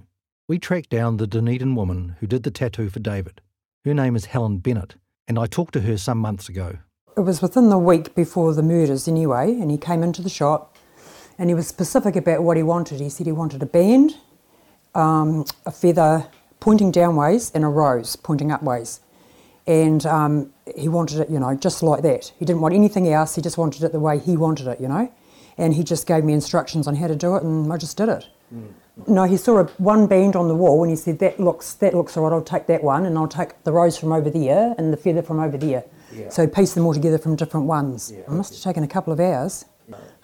[0.47, 3.41] We tracked down the Dunedin woman who did the tattoo for David.
[3.86, 4.95] Her name is Helen Bennett,
[5.27, 6.77] and I talked to her some months ago.
[7.15, 10.77] It was within the week before the murders, anyway, and he came into the shop
[11.38, 12.99] and he was specific about what he wanted.
[12.99, 14.15] He said he wanted a band,
[14.95, 16.27] um, a feather
[16.60, 19.00] pointing downways, and a rose pointing upways.
[19.67, 22.32] And um, he wanted it, you know, just like that.
[22.39, 24.88] He didn't want anything else, he just wanted it the way he wanted it, you
[24.88, 25.12] know.
[25.58, 28.10] And he just gave me instructions on how to do it, and I just did
[28.10, 28.28] it.
[28.54, 28.74] Mm.
[29.08, 31.93] No, he saw a, one band on the wall and he said, "That looks that
[31.93, 32.34] looks all right.
[32.34, 35.22] I'll take that one, and I'll take the rose from over there and the feather
[35.22, 36.30] from over there." Yeah.
[36.30, 38.12] So he pieced them all together from different ones.
[38.12, 38.22] Yeah.
[38.22, 39.65] It must have taken a couple of hours.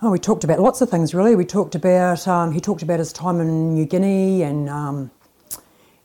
[0.02, 1.36] Oh, we talked about lots of things really.
[1.36, 5.12] We talked about um, he talked about his time in New Guinea, and um,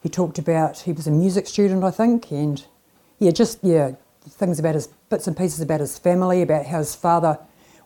[0.02, 2.64] he talked about he was a music student, I think, and
[3.18, 6.94] yeah, just yeah, things about his bits and pieces about his family, about how his
[6.94, 7.38] father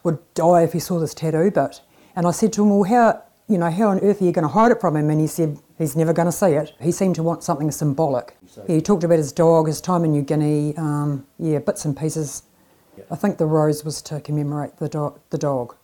[0.02, 1.50] would die if he saw this tattoo.
[1.50, 1.80] But
[2.14, 4.46] and I said to him, well, how you know how on earth are you going
[4.46, 5.10] to hide it from him?
[5.10, 6.72] And he said he's never going to see it.
[6.80, 8.36] He seemed to want something symbolic.
[8.56, 11.96] Yeah, he talked about his dog, his time in New Guinea, um, yeah, bits and
[11.96, 12.44] pieces.
[13.10, 15.74] I think the rose was to commemorate the, do- the dog.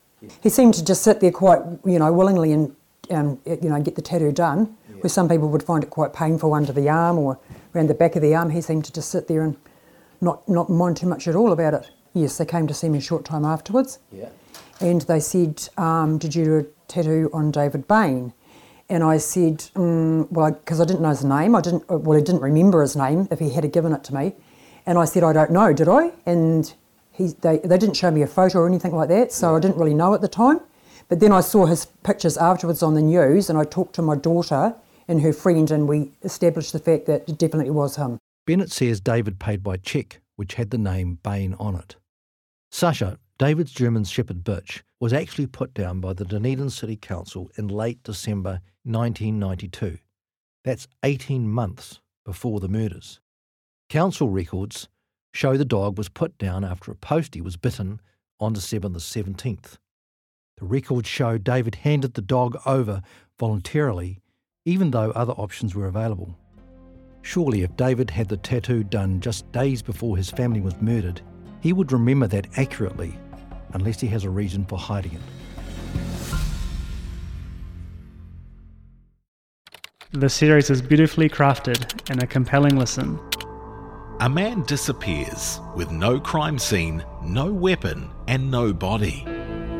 [0.42, 2.76] He seemed to just sit there quite, you know, willingly and,
[3.10, 4.76] um, you know, get the tattoo done.
[5.02, 7.38] Where some people would find it quite painful under the arm or
[7.74, 9.56] around the back of the arm, he seemed to just sit there and
[10.20, 11.90] not not mind too much at all about it.
[12.12, 13.98] Yes, they came to see me a short time afterwards.
[14.12, 14.28] Yeah.
[14.80, 18.32] And they said, um, "Did you do a tattoo on David Bain?"
[18.88, 21.54] And I said, mm, "Well, because I didn't know his name.
[21.54, 21.88] I didn't.
[21.88, 24.34] Well, I didn't remember his name if he had given it to me."
[24.86, 25.72] And I said, "I don't know.
[25.72, 26.72] Did I?" And
[27.12, 29.56] he, they, they didn't show me a photo or anything like that, so yeah.
[29.56, 30.60] I didn't really know at the time.
[31.08, 34.16] But then I saw his pictures afterwards on the news, and I talked to my
[34.16, 34.74] daughter
[35.10, 38.16] and her friend, and we established the fact that it definitely was him.
[38.46, 41.96] Bennett says David paid by cheque, which had the name Bain on it.
[42.70, 47.66] Sasha, David's German Shepherd bitch, was actually put down by the Dunedin City Council in
[47.66, 49.98] late December 1992.
[50.62, 53.18] That's 18 months before the murders.
[53.88, 54.88] Council records
[55.34, 58.00] show the dog was put down after a postie was bitten
[58.38, 59.76] on December the 17th.
[60.58, 63.02] The records show David handed the dog over
[63.38, 64.20] voluntarily,
[64.64, 66.36] even though other options were available.
[67.22, 71.20] Surely, if David had the tattoo done just days before his family was murdered,
[71.60, 73.18] he would remember that accurately,
[73.74, 75.20] unless he has a reason for hiding it.
[80.12, 83.18] The series is beautifully crafted and a compelling listen.
[84.20, 89.24] A man disappears with no crime scene, no weapon, and no body.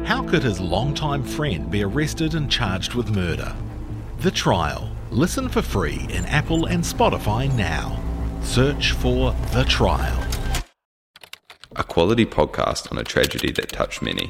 [0.05, 3.55] How could his longtime friend be arrested and charged with murder?
[4.20, 4.94] The Trial.
[5.11, 7.98] Listen for free in Apple and Spotify now.
[8.42, 10.22] Search for The Trial.
[11.76, 14.28] A quality podcast on a tragedy that touched many.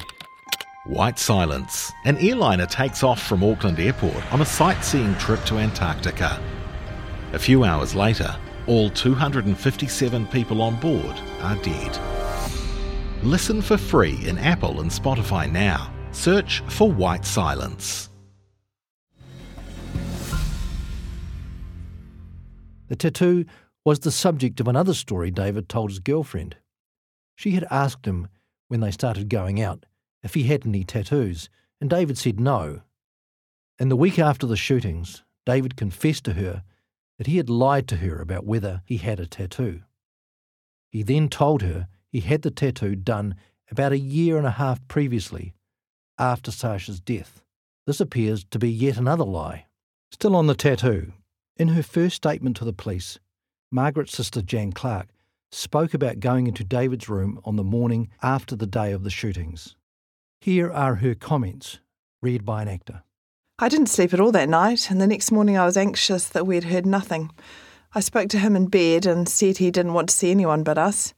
[0.85, 1.91] White Silence.
[2.05, 6.41] An airliner takes off from Auckland Airport on a sightseeing trip to Antarctica.
[7.33, 8.33] A few hours later,
[8.67, 11.99] All 257 people on board are dead.
[13.23, 15.91] Listen for free in Apple and Spotify now.
[16.13, 18.10] Search for White Silence.
[22.91, 23.45] The tattoo
[23.85, 26.57] was the subject of another story David told his girlfriend.
[27.37, 28.27] She had asked him
[28.67, 29.85] when they started going out
[30.23, 31.49] if he had any tattoos,
[31.79, 32.81] and David said no.
[33.79, 36.63] In the week after the shootings, David confessed to her
[37.17, 39.83] that he had lied to her about whether he had a tattoo.
[40.89, 43.35] He then told her he had the tattoo done
[43.71, 45.53] about a year and a half previously,
[46.19, 47.41] after Sasha's death.
[47.87, 49.67] This appears to be yet another lie.
[50.11, 51.13] Still on the tattoo,
[51.61, 53.19] in her first statement to the police,
[53.69, 55.09] Margaret's sister Jan Clark
[55.51, 59.75] spoke about going into David's room on the morning after the day of the shootings.
[60.39, 61.77] Here are her comments,
[62.19, 63.03] read by an actor.
[63.59, 66.47] I didn't sleep at all that night, and the next morning I was anxious that
[66.47, 67.29] we had heard nothing.
[67.93, 70.79] I spoke to him in bed and said he didn't want to see anyone but
[70.79, 71.13] us.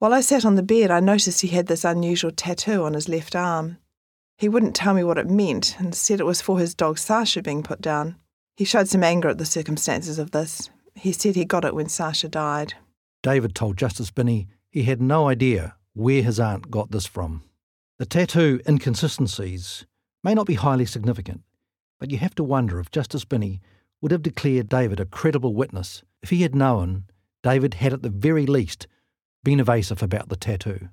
[0.00, 3.08] While I sat on the bed, I noticed he had this unusual tattoo on his
[3.08, 3.78] left arm.
[4.36, 7.42] He wouldn't tell me what it meant and said it was for his dog Sasha
[7.42, 8.16] being put down.
[8.56, 10.70] He showed some anger at the circumstances of this.
[10.94, 12.74] He said he got it when Sasha died.
[13.22, 17.42] David told Justice Binnie he had no idea where his aunt got this from.
[17.98, 19.86] The tattoo inconsistencies
[20.24, 21.42] may not be highly significant,
[21.98, 23.60] but you have to wonder if Justice Binnie
[24.00, 27.04] would have declared David a credible witness if he had known
[27.42, 28.86] David had at the very least
[29.44, 30.88] been evasive about the tattoo.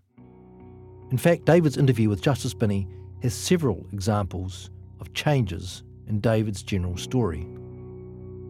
[1.11, 2.87] In fact, David's interview with Justice Binnie
[3.21, 4.69] has several examples
[4.99, 7.47] of changes in David's general story.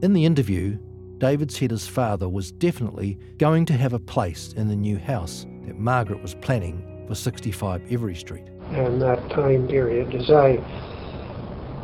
[0.02, 0.78] In the interview,
[1.18, 5.46] David said his father was definitely going to have a place in the new house
[5.68, 8.46] that Margaret was planning for 65 Every Street.
[8.72, 10.58] And that time period, as I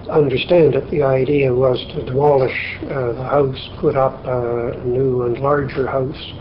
[0.10, 5.38] understand it, the idea was to demolish uh, the house, put up a new and
[5.40, 6.34] larger house,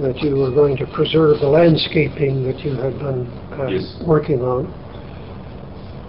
[0.00, 4.02] that you were going to preserve the landscaping that you had been uh, Yes.
[4.04, 4.66] working on.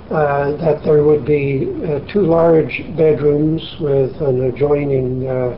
[0.10, 5.52] Uh, that there would be uh, two large bedrooms with an adjoining uh,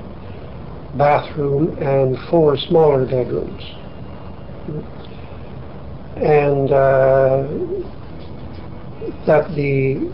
[0.98, 3.62] bathroom and four smaller bedrooms.
[6.16, 7.46] And uh,
[9.28, 10.12] that the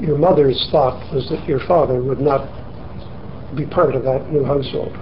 [0.00, 2.46] your mother's thought was that your father would not
[3.56, 4.92] be part of that new household.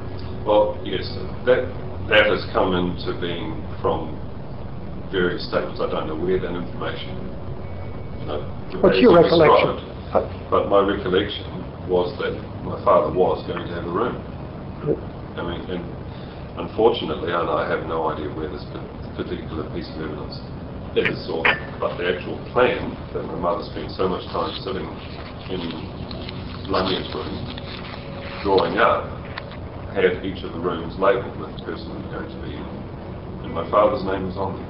[0.47, 1.07] Well, yes,
[1.45, 1.69] that
[2.09, 4.17] that has come into being from
[5.13, 5.79] various statements.
[5.79, 7.30] I don't know where that information.
[8.81, 9.81] What's your recollection?
[10.51, 11.47] But my recollection
[11.89, 14.19] was that my father was going to have a room.
[15.39, 15.85] I mean, and
[16.59, 18.65] unfortunately, and I have no idea where this
[19.17, 20.37] particular piece of evidence
[20.99, 21.47] is, or
[21.79, 24.87] but the actual plan that my mother spent so much time sitting
[25.51, 25.63] in
[26.67, 27.35] Lumia's room
[28.43, 29.07] drawing up
[29.95, 32.67] had each of the rooms labelled with the person who was going to be in,
[33.47, 34.67] and my father's name was on them.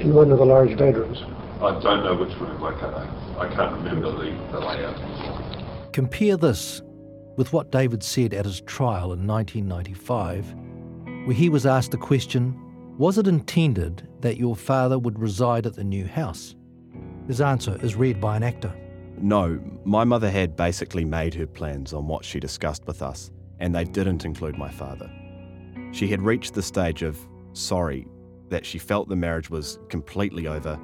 [0.00, 1.22] in one of the large bedrooms.
[1.60, 2.62] I don't know which room.
[2.62, 2.94] I can't.
[3.36, 5.92] I can't remember the, the layout.
[5.92, 6.82] Compare this
[7.36, 10.54] with what David said at his trial in 1995,
[11.26, 12.56] where he was asked the question
[12.96, 16.54] Was it intended that your father would reside at the new house?
[17.26, 18.72] His answer is read by an actor.
[19.16, 23.74] No, my mother had basically made her plans on what she discussed with us, and
[23.74, 25.10] they didn't include my father.
[25.90, 27.18] She had reached the stage of
[27.52, 28.06] sorry
[28.48, 30.78] that she felt the marriage was completely over,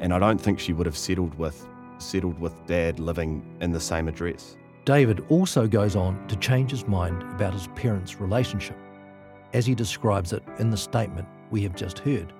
[0.00, 1.66] and I don't think she would have settled with
[1.98, 4.56] settled with dad living in the same address.
[4.84, 8.76] David also goes on to change his mind about his parents' relationship,
[9.52, 12.32] as he describes it in the statement we have just heard.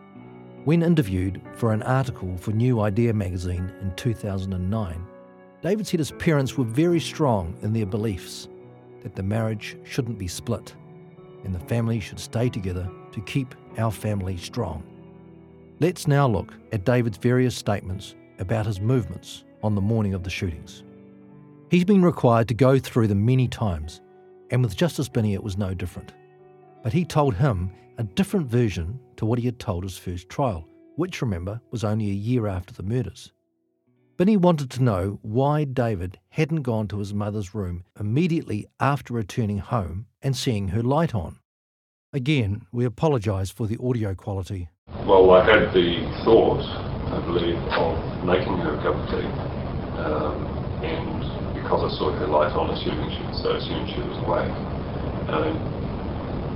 [0.65, 5.07] When interviewed for an article for New Idea magazine in 2009,
[5.63, 8.49] David said his parents were very strong in their beliefs
[9.03, 10.75] that the marriage shouldn't be split
[11.45, 14.83] and the family should stay together to keep our family strong.
[15.81, 20.31] Let's now look at David's various statements about his movements on the morning of the
[20.31, 20.83] shootings.
[21.71, 24.01] He's been required to go through them many times,
[24.51, 26.15] and with Justice Binnie it was no different.
[26.83, 30.67] But he told him a different version to what he had told his first trial,
[30.97, 33.33] which, remember, was only a year after the murders.
[34.17, 39.59] Binnie wanted to know why David hadn't gone to his mother's room immediately after returning
[39.59, 41.39] home and seeing her light on.
[42.13, 44.71] Again, we apologise for the audio quality.
[45.07, 46.63] Well, I had the thought,
[47.13, 49.29] I believe, of making her a cup of tea,
[50.01, 50.37] um,
[50.83, 51.25] and
[51.55, 54.53] because I saw her light on, assuming she, so assumed she was awake.
[55.29, 55.61] Um,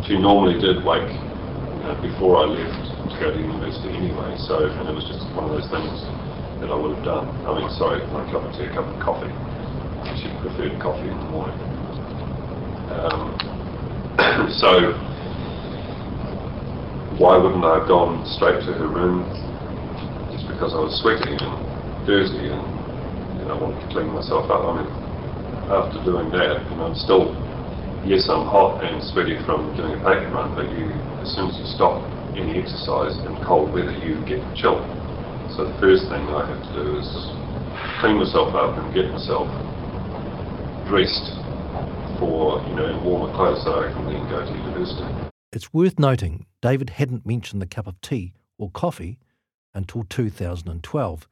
[0.04, 1.12] she normally did wake
[1.84, 5.44] uh, before I left to go to university anyway, so and it was just one
[5.48, 5.96] of those things
[6.60, 7.28] that I would have done.
[7.46, 9.32] I mean, sorry, not a cup of tea, a cup of coffee.
[10.22, 11.58] She preferred coffee in the morning.
[12.90, 13.36] Um,
[14.60, 14.94] so
[17.22, 19.30] why wouldn't I have gone straight to her room
[20.34, 21.54] just because I was sweaty and
[22.02, 22.66] dirty and
[23.38, 24.66] you know wanted to clean myself up?
[24.66, 24.90] I mean,
[25.70, 27.30] after doing that, you know, I'm still
[28.02, 31.54] yes, I'm hot and sweaty from doing a paper run, but you as soon as
[31.62, 32.02] you stop
[32.34, 34.82] any exercise in cold weather, you get chill.
[35.54, 37.06] So the first thing I have to do is
[38.02, 39.46] clean myself up and get myself
[40.90, 41.38] dressed
[42.18, 45.21] for you know in warmer clothes so I can then go to university.
[45.52, 49.18] It's worth noting David hadn't mentioned the cup of tea or coffee
[49.74, 51.28] until 2012.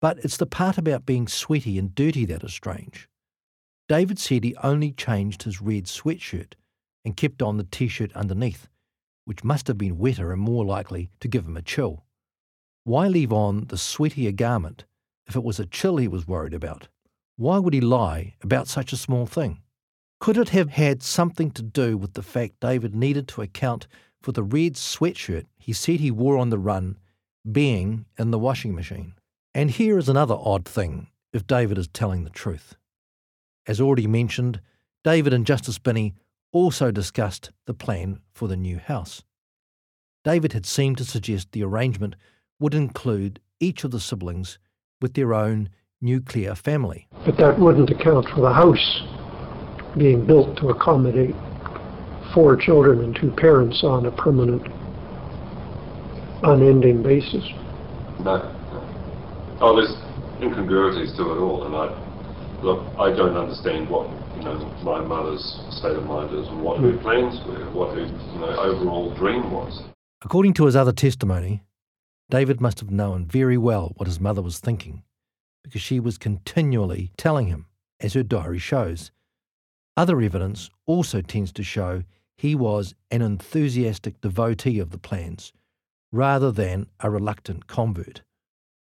[0.00, 3.08] But it's the part about being sweaty and dirty that is strange.
[3.86, 6.54] David said he only changed his red sweatshirt
[7.04, 8.66] and kept on the t shirt underneath,
[9.26, 12.04] which must have been wetter and more likely to give him a chill.
[12.84, 14.84] Why leave on the sweatier garment
[15.26, 16.88] if it was a chill he was worried about?
[17.36, 19.60] Why would he lie about such a small thing?
[20.24, 23.86] Could it have had something to do with the fact David needed to account
[24.22, 26.96] for the red sweatshirt he said he wore on the run
[27.52, 29.12] being in the washing machine?
[29.54, 32.74] And here is another odd thing if David is telling the truth.
[33.66, 34.62] As already mentioned,
[35.04, 36.14] David and Justice Binnie
[36.52, 39.22] also discussed the plan for the new house.
[40.24, 42.16] David had seemed to suggest the arrangement
[42.58, 44.58] would include each of the siblings
[45.02, 45.68] with their own
[46.00, 47.08] nuclear family.
[47.26, 49.02] But that wouldn't account for the house
[49.96, 51.34] being built to accommodate
[52.32, 54.62] four children and two parents on a permanent,
[56.42, 57.44] unending basis.
[58.18, 58.38] No.
[58.38, 59.58] no.
[59.60, 59.94] Oh, there's
[60.42, 65.60] incongruities to it all, and I look, I don't understand what you know my mother's
[65.70, 67.02] state of mind is, and what her hmm.
[67.02, 69.82] plans were, what her you know overall dream was.
[70.22, 71.62] According to his other testimony,
[72.30, 75.04] David must have known very well what his mother was thinking,
[75.62, 77.66] because she was continually telling him,
[78.00, 79.12] as her diary shows.
[79.96, 82.02] Other evidence also tends to show
[82.36, 85.52] he was an enthusiastic devotee of the plans,
[86.10, 88.22] rather than a reluctant convert.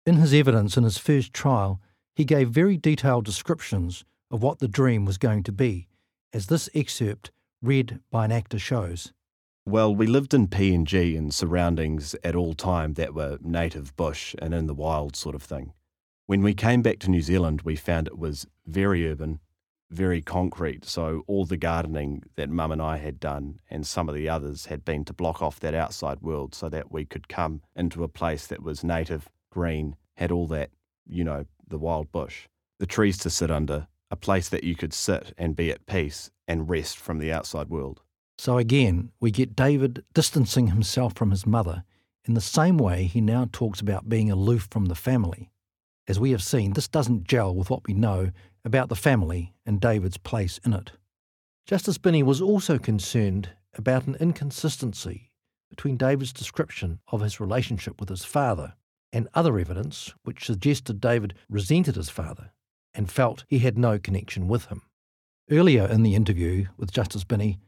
[0.06, 1.80] In his evidence in his first trial,
[2.14, 5.88] he gave very detailed descriptions of what the dream was going to be,
[6.32, 7.30] as this excerpt
[7.62, 9.12] read by an actor shows.
[9.66, 14.52] Well, we lived in PNG and surroundings at all time that were native bush and
[14.52, 15.72] in the wild sort of thing.
[16.26, 19.40] When we came back to New Zealand, we found it was very urban,
[19.90, 20.84] very concrete.
[20.84, 24.66] So all the gardening that Mum and I had done and some of the others
[24.66, 28.08] had been to block off that outside world so that we could come into a
[28.08, 30.70] place that was native, green, had all that,
[31.06, 34.92] you know, the wild bush, the trees to sit under, a place that you could
[34.92, 38.00] sit and be at peace and rest from the outside world.
[38.38, 41.84] So again, we get David distancing himself from his mother
[42.24, 45.50] in the same way he now talks about being aloof from the family.
[46.06, 48.30] As we have seen, this doesn't gel with what we know
[48.64, 50.92] about the family and David's place in it.
[51.66, 55.30] Justice Binnie was also concerned about an inconsistency
[55.70, 58.74] between David's description of his relationship with his father
[59.12, 62.52] and other evidence which suggested David resented his father
[62.94, 64.82] and felt he had no connection with him.
[65.50, 67.58] Earlier in the interview with Justice Binnie,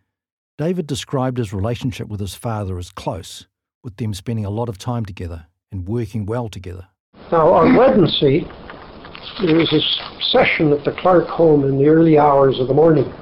[0.58, 3.46] David described his relationship with his father as close,
[3.84, 6.88] with them spending a lot of time together and working well together.
[7.30, 8.46] Now, on Wednesday,
[9.44, 9.80] there was a
[10.30, 13.12] session at the Clark home in the early hours of the morning.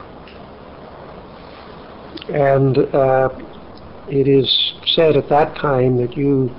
[2.29, 3.29] And uh,
[4.09, 6.55] it is said at that time that you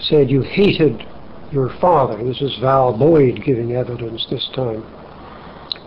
[0.00, 1.04] said you hated
[1.52, 2.22] your father.
[2.22, 4.84] This is Val Boyd giving evidence this time.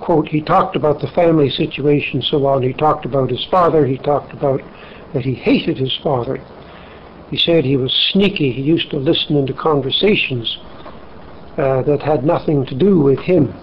[0.01, 2.61] Quote, he talked about the family situation so on.
[2.61, 3.85] He talked about his father.
[3.85, 4.61] He talked about
[5.13, 6.37] that he hated his father.
[7.29, 8.51] He said he was sneaky.
[8.51, 10.57] He used to listen into conversations
[11.57, 13.53] uh, that had nothing to do with him.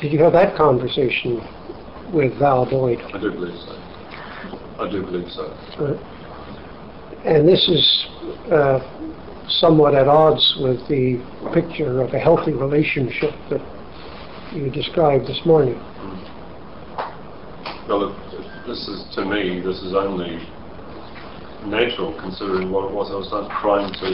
[0.00, 1.40] Did you have that conversation
[2.12, 3.00] with Val Boyd?
[3.00, 3.80] I do believe so.
[4.78, 5.44] I do believe so.
[5.78, 5.96] Uh,
[7.24, 8.06] and this is
[8.52, 8.80] uh,
[9.48, 11.22] somewhat at odds with the
[11.54, 13.62] picture of a healthy relationship that
[14.52, 15.80] you described this morning.
[17.88, 18.14] Well,
[18.66, 20.38] this is, to me, this is only
[21.66, 24.10] natural considering what it was I was trying to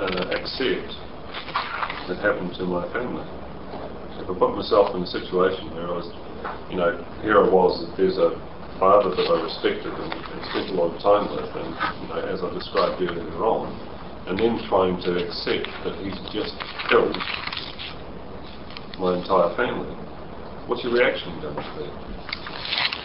[0.00, 0.88] uh, accept
[2.08, 3.24] that happened to my family.
[4.20, 6.08] If I put myself in a situation where I was,
[6.70, 8.40] you know, here I was, there's a
[8.78, 12.20] father that I respected and, and spent a lot of time with, and you know,
[12.24, 13.72] as I described earlier on,
[14.28, 16.56] and then trying to accept that he's just
[16.88, 17.16] killed
[18.98, 19.96] my entire family.
[20.66, 21.88] What's your reaction going to be?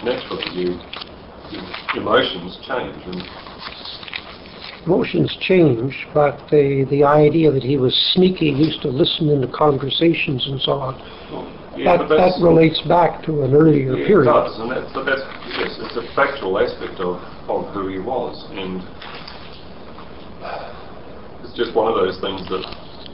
[0.04, 0.68] Naturally, you,
[1.52, 1.64] your
[2.00, 3.24] emotions change, and
[4.86, 10.48] Emotions change, but the, the idea that he was sneaky, used to listen into conversations
[10.48, 10.96] and so on,
[11.76, 14.30] Yeah, that, but that's- that relates back to an earlier Yeah, period.
[14.30, 15.22] It does, and that's, but that's,
[15.60, 17.20] yes, it's a factual aspect of,
[17.50, 18.82] of who he was, and
[21.44, 22.64] it's just one of those things that,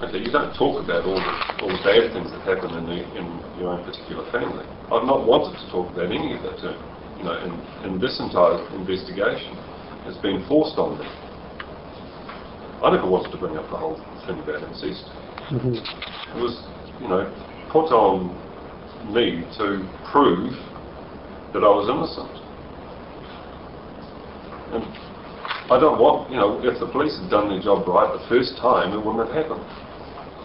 [0.06, 1.34] okay, you don't talk about all the,
[1.66, 4.66] all the bad things that happen in, the, in your own particular family.
[4.92, 6.78] I've not wanted to talk about any of that, uh,
[7.18, 9.58] you know, in, in this entire investigation.
[10.06, 11.08] It's been forced on me.
[12.84, 15.04] I never wanted to bring up the whole thing about incest.
[15.50, 15.76] Mhm.
[15.76, 16.64] It was,
[17.00, 17.32] you know,
[17.70, 18.38] put on
[19.04, 20.54] me to prove
[21.54, 22.32] that I was innocent.
[24.74, 24.84] And
[25.72, 28.58] I don't want, you know, if the police had done their job right the first
[28.58, 29.66] time, it wouldn't have happened.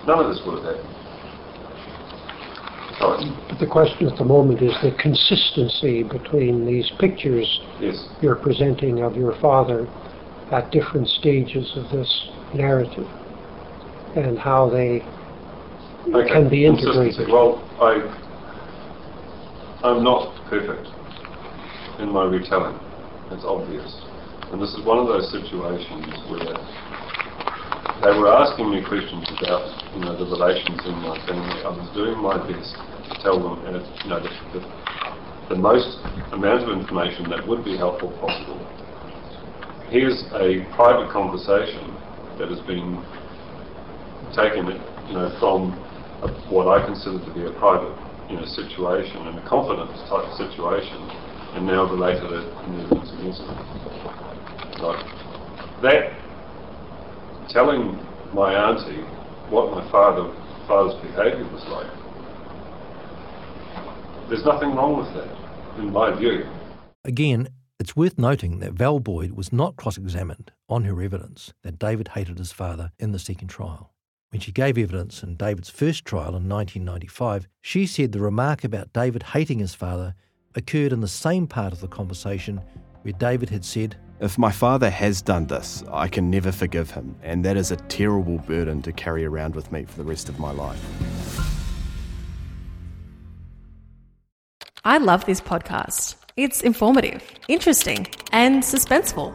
[0.06, 0.94] None of this would have happened.
[3.48, 8.08] But the question at the moment is the consistency between these pictures Yes.
[8.20, 9.88] you're presenting of your father
[10.50, 13.06] at different stages of this narrative
[14.16, 15.02] and how they
[16.12, 17.28] Okay, can be integrated.
[17.28, 18.02] Well, I,
[19.84, 20.88] I'm not perfect
[22.00, 22.74] in my retelling.
[23.30, 23.86] It's obvious.
[24.50, 26.56] And this is one of those situations where
[28.02, 31.62] they were asking me questions about, you know, the relations in my family.
[31.62, 32.74] I was doing my best
[33.12, 36.00] to tell them, you know, the, the, the most
[36.32, 38.58] amount of information that would be helpful possible.
[39.90, 41.98] Here's a private conversation
[42.38, 43.02] that has been
[44.38, 44.70] taken,
[45.10, 45.74] you know, from
[46.22, 47.90] a, what I consider to be a private,
[48.30, 50.94] you know, situation and a confidence type situation,
[51.58, 53.54] and now related it in the evidence against me.
[54.78, 55.02] Like
[55.82, 56.14] that,
[57.50, 57.98] telling
[58.32, 59.02] my auntie
[59.50, 60.30] what my father
[60.70, 61.90] father's behaviour was like.
[64.30, 66.46] There's nothing wrong with that, in my view.
[67.04, 67.48] Again,
[67.80, 72.08] it's worth noting that Val Boyd was not cross examined on her evidence that David
[72.08, 73.90] hated his father in the second trial.
[74.30, 78.92] When she gave evidence in David's first trial in 1995, she said the remark about
[78.92, 80.14] David hating his father
[80.54, 82.60] occurred in the same part of the conversation
[83.00, 87.16] where David had said, If my father has done this, I can never forgive him,
[87.22, 90.38] and that is a terrible burden to carry around with me for the rest of
[90.38, 90.84] my life.
[94.84, 96.19] I love this podcast.
[96.42, 99.30] It's informative, interesting, and suspenseful.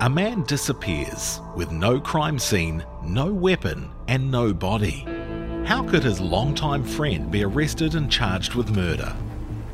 [0.00, 5.04] A man disappears with no crime scene, no weapon, and no body.
[5.64, 9.12] How could his longtime friend be arrested and charged with murder?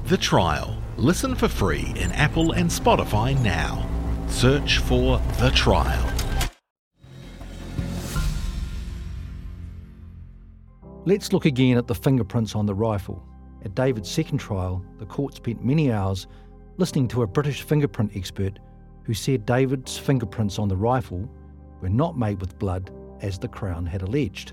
[0.06, 0.78] The Trial.
[0.96, 3.86] Listen for free in Apple and Spotify now.
[4.26, 6.10] Search for The Trial.
[11.04, 13.29] Let's look again at the fingerprints on the rifle.
[13.64, 16.26] At David's second trial, the court spent many hours
[16.78, 18.58] listening to a British fingerprint expert
[19.04, 21.28] who said David's fingerprints on the rifle
[21.80, 22.90] were not made with blood
[23.20, 24.52] as the Crown had alleged.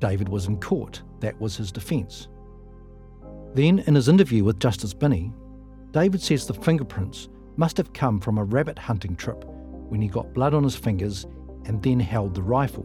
[0.00, 2.28] David was in court, that was his defence.
[3.54, 5.32] Then, in his interview with Justice Binnie,
[5.92, 9.44] David says the fingerprints must have come from a rabbit hunting trip
[9.88, 11.26] when he got blood on his fingers
[11.64, 12.84] and then held the rifle.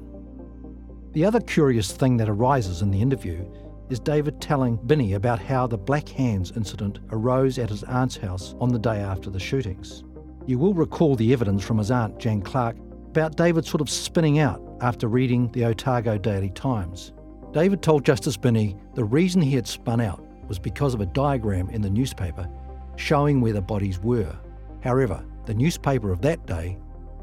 [1.12, 3.46] The other curious thing that arises in the interview
[3.92, 8.56] is David telling Binnie about how the Black Hands incident arose at his aunt's house
[8.62, 10.06] on the day after the shootings.
[10.48, 12.78] You will recall the evidence from his aunt, Jan Clark,
[13.10, 17.12] about David sort of spinning out after reading the Otago Daily Times.
[17.52, 21.70] David told Justice Binnie the reason he had spun out was because of a diagram
[21.70, 22.50] in the newspaper
[22.96, 24.34] showing where the bodies were.
[24.82, 26.78] However, the newspaper of that day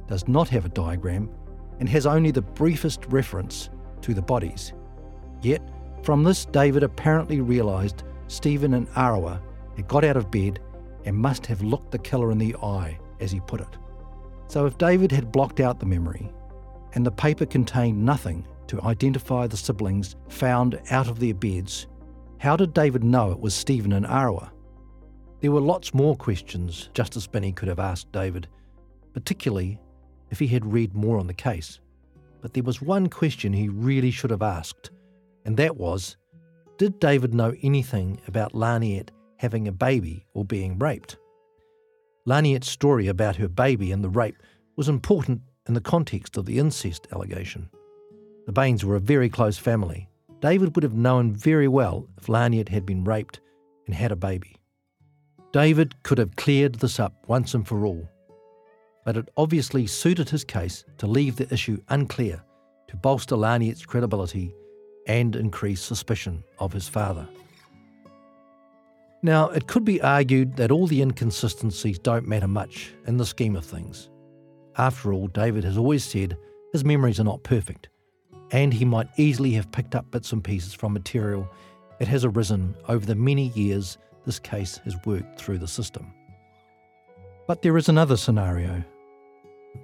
[0.06, 1.30] does not have a diagram
[1.80, 3.70] and has only the briefest reference
[4.02, 4.74] to the bodies.
[5.40, 5.62] Yet,
[6.02, 9.40] from this, David apparently realised Stephen and Arawa
[9.76, 10.60] had got out of bed
[11.04, 13.78] and must have looked the killer in the eye, as he put it.
[14.48, 16.32] So, if David had blocked out the memory
[16.94, 21.86] and the paper contained nothing to identify the siblings found out of their beds,
[22.38, 24.50] how did David know it was Stephen and Arawa?
[25.40, 28.48] There were lots more questions Justice Binnie could have asked David,
[29.12, 29.80] particularly
[30.30, 31.80] if he had read more on the case.
[32.40, 34.90] But there was one question he really should have asked,
[35.48, 36.18] and that was
[36.76, 41.16] Did David know anything about Laniet having a baby or being raped?
[42.26, 44.36] Laniet's story about her baby and the rape
[44.76, 47.70] was important in the context of the incest allegation.
[48.44, 50.10] The Bains were a very close family.
[50.40, 53.40] David would have known very well if Laniet had been raped
[53.86, 54.60] and had a baby.
[55.54, 58.06] David could have cleared this up once and for all,
[59.06, 62.44] but it obviously suited his case to leave the issue unclear
[62.88, 64.54] to bolster Laniet's credibility
[65.08, 67.26] and increase suspicion of his father.
[69.22, 73.56] Now, it could be argued that all the inconsistencies don't matter much in the scheme
[73.56, 74.10] of things.
[74.76, 76.36] After all, David has always said
[76.72, 77.88] his memories are not perfect,
[78.52, 81.50] and he might easily have picked up bits and pieces from material
[81.98, 86.12] that has arisen over the many years this case has worked through the system.
[87.48, 88.84] But there is another scenario.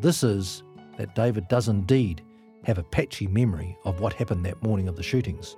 [0.00, 0.62] This is
[0.96, 2.22] that David does indeed
[2.64, 5.56] have a patchy memory of what happened that morning of the shootings,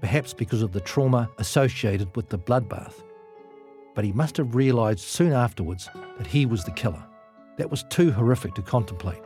[0.00, 3.02] perhaps because of the trauma associated with the bloodbath.
[3.94, 7.02] But he must have realised soon afterwards that he was the killer.
[7.56, 9.22] That was too horrific to contemplate.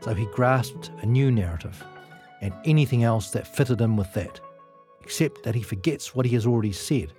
[0.00, 1.82] So he grasped a new narrative
[2.40, 4.40] and anything else that fitted in with that,
[5.00, 7.12] except that he forgets what he has already said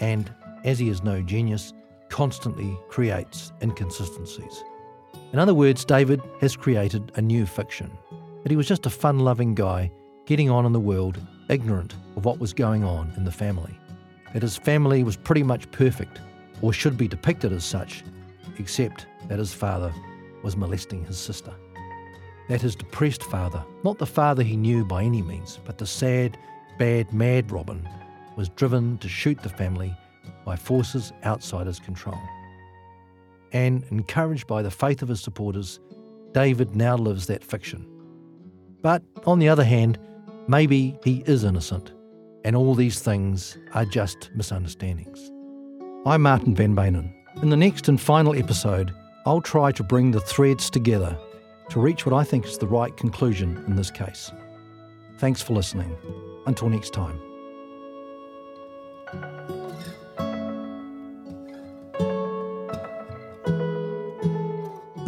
[0.00, 0.32] and,
[0.64, 1.72] as he is no genius,
[2.08, 4.64] constantly creates inconsistencies.
[5.32, 7.90] In other words, David has created a new fiction
[8.50, 9.90] he was just a fun loving guy
[10.26, 13.76] getting on in the world, ignorant of what was going on in the family.
[14.32, 16.20] That his family was pretty much perfect,
[16.60, 18.04] or should be depicted as such,
[18.58, 19.92] except that his father
[20.42, 21.52] was molesting his sister.
[22.48, 26.38] That his depressed father, not the father he knew by any means, but the sad,
[26.78, 27.88] bad, mad Robin,
[28.36, 29.94] was driven to shoot the family
[30.44, 32.18] by forces outside his control.
[33.52, 35.80] And encouraged by the faith of his supporters,
[36.32, 37.97] David now lives that fiction.
[38.82, 39.98] But on the other hand,
[40.46, 41.92] maybe he is innocent,
[42.44, 45.30] and all these things are just misunderstandings.
[46.06, 47.12] I'm Martin Van Beynen.
[47.42, 48.94] In the next and final episode,
[49.26, 51.18] I'll try to bring the threads together
[51.70, 54.30] to reach what I think is the right conclusion in this case.
[55.18, 55.96] Thanks for listening.
[56.46, 57.27] Until next time.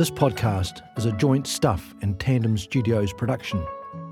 [0.01, 3.67] This podcast is a joint Stuff and Tandem Studios production,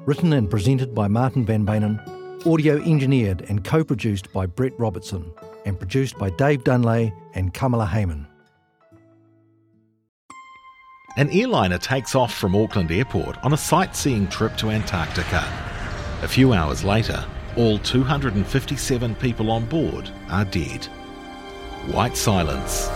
[0.05, 1.99] written and presented by Martin Van Beynen,
[2.47, 5.33] audio engineered and co produced by Brett Robertson,
[5.65, 8.27] and produced by Dave Dunlay and Kamala Hayman.
[11.17, 15.43] An airliner takes off from Auckland Airport on a sightseeing trip to Antarctica.
[16.21, 17.25] A few hours later,
[17.57, 20.85] all 257 people on board are dead.
[21.87, 22.91] White silence.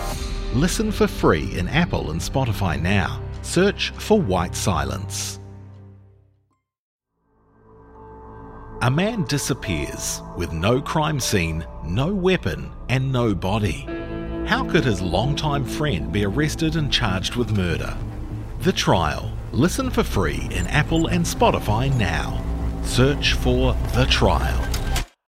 [0.55, 3.23] Listen for free in Apple and Spotify now.
[3.41, 5.41] Search for White Silence.
[8.83, 13.87] A man disappears with no crime scene, no weapon, and no body.
[14.45, 17.97] How could his longtime friend be arrested and charged with murder?
[18.59, 19.33] The Trial.
[19.53, 22.45] Listen for free in Apple and Spotify now.
[22.83, 24.82] Search for The Trial.